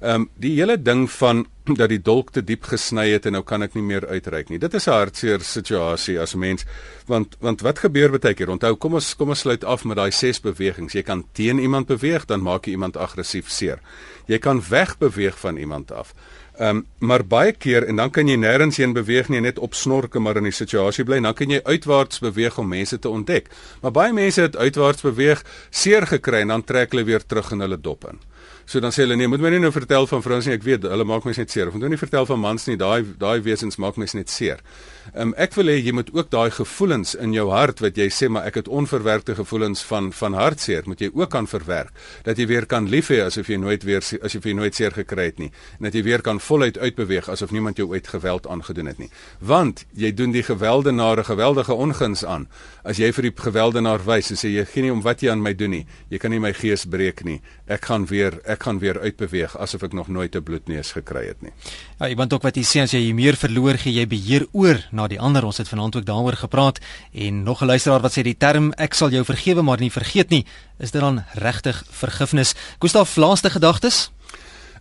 [0.00, 1.46] Ehm um, die hele ding van
[1.80, 4.58] dat die dolk te diep gesny het en nou kan ek nie meer uitreik nie.
[4.62, 6.64] Dit is 'n hartseer situasie as mens
[7.06, 8.50] want want wat gebeur baie keer?
[8.50, 10.92] Onthou, kom ons kom ons sluit af met daai ses bewegings.
[10.94, 13.80] Jy kan teen iemand beweeg, dan maak jy iemand aggressief seer.
[14.26, 16.14] Jy kan wegbeweeg van iemand af.
[16.58, 19.74] Ehm um, maar baie keer en dan kan jy nêrens heen beweeg nie net op
[19.74, 21.20] snorke maar in die situasie bly.
[21.20, 23.50] Dan kan jy uitwaarts beweeg om mense te ontdek.
[23.82, 27.60] Maar baie mense het uitwaarts beweeg, seer gekry en dan trek hulle weer terug in
[27.60, 28.18] hulle dop in.
[28.68, 30.52] So dan sê hulle nee, moet my nie nou vertel van vrouens nie.
[30.58, 31.70] Ek weet hulle maak my net seer.
[31.72, 32.76] Moet jy nie vertel van mans nie.
[32.76, 34.60] Daai daai wesens maak my net seer.
[35.14, 38.10] Ehm um, ek wil hê jy moet ook daai gevoelens in jou hart wat jy
[38.12, 41.94] sê maar ek het onverwerkte gevoelens van van hartseer, moet jy ook kan verwerk.
[42.26, 45.30] Dat jy weer kan lief hê asof jy nooit weer as jy nooit seer gekry
[45.30, 45.48] het nie.
[45.78, 49.08] En dat jy weer kan voluit uitbeweeg asof niemand jou ooit geweld aangedoen het nie.
[49.40, 52.44] Want jy doen die gewelddenare geweldige onguns aan.
[52.84, 55.42] As jy vir die gewelddenaar wys en sê jy gee nie om wat jy aan
[55.42, 55.86] my doen nie.
[56.12, 57.40] Jy kan nie my gees breek nie.
[57.64, 61.26] Ek gaan weer ek ek gaan weer uitbeweeg asof ek nog nooit 'n bloedneus gekry
[61.30, 61.52] het nie.
[62.00, 65.06] Ja, iemand ook wat jy sê as jy meer verloor gee jy beheer oor na
[65.06, 65.44] die ander.
[65.44, 66.78] Ons het vanaand ook daaroor gepraat
[67.12, 70.30] en nog 'n luisteraar wat sê die term ek sal jou vergewe maar nie vergeet
[70.30, 70.44] nie,
[70.78, 72.54] is dit dan regtig vergifnis?
[72.78, 74.10] Gustaf, laaste gedagtes?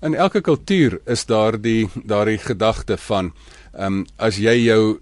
[0.01, 3.33] In elke kultuur is daar die daardie gedagte van
[3.77, 4.97] Ehm um, as jy jou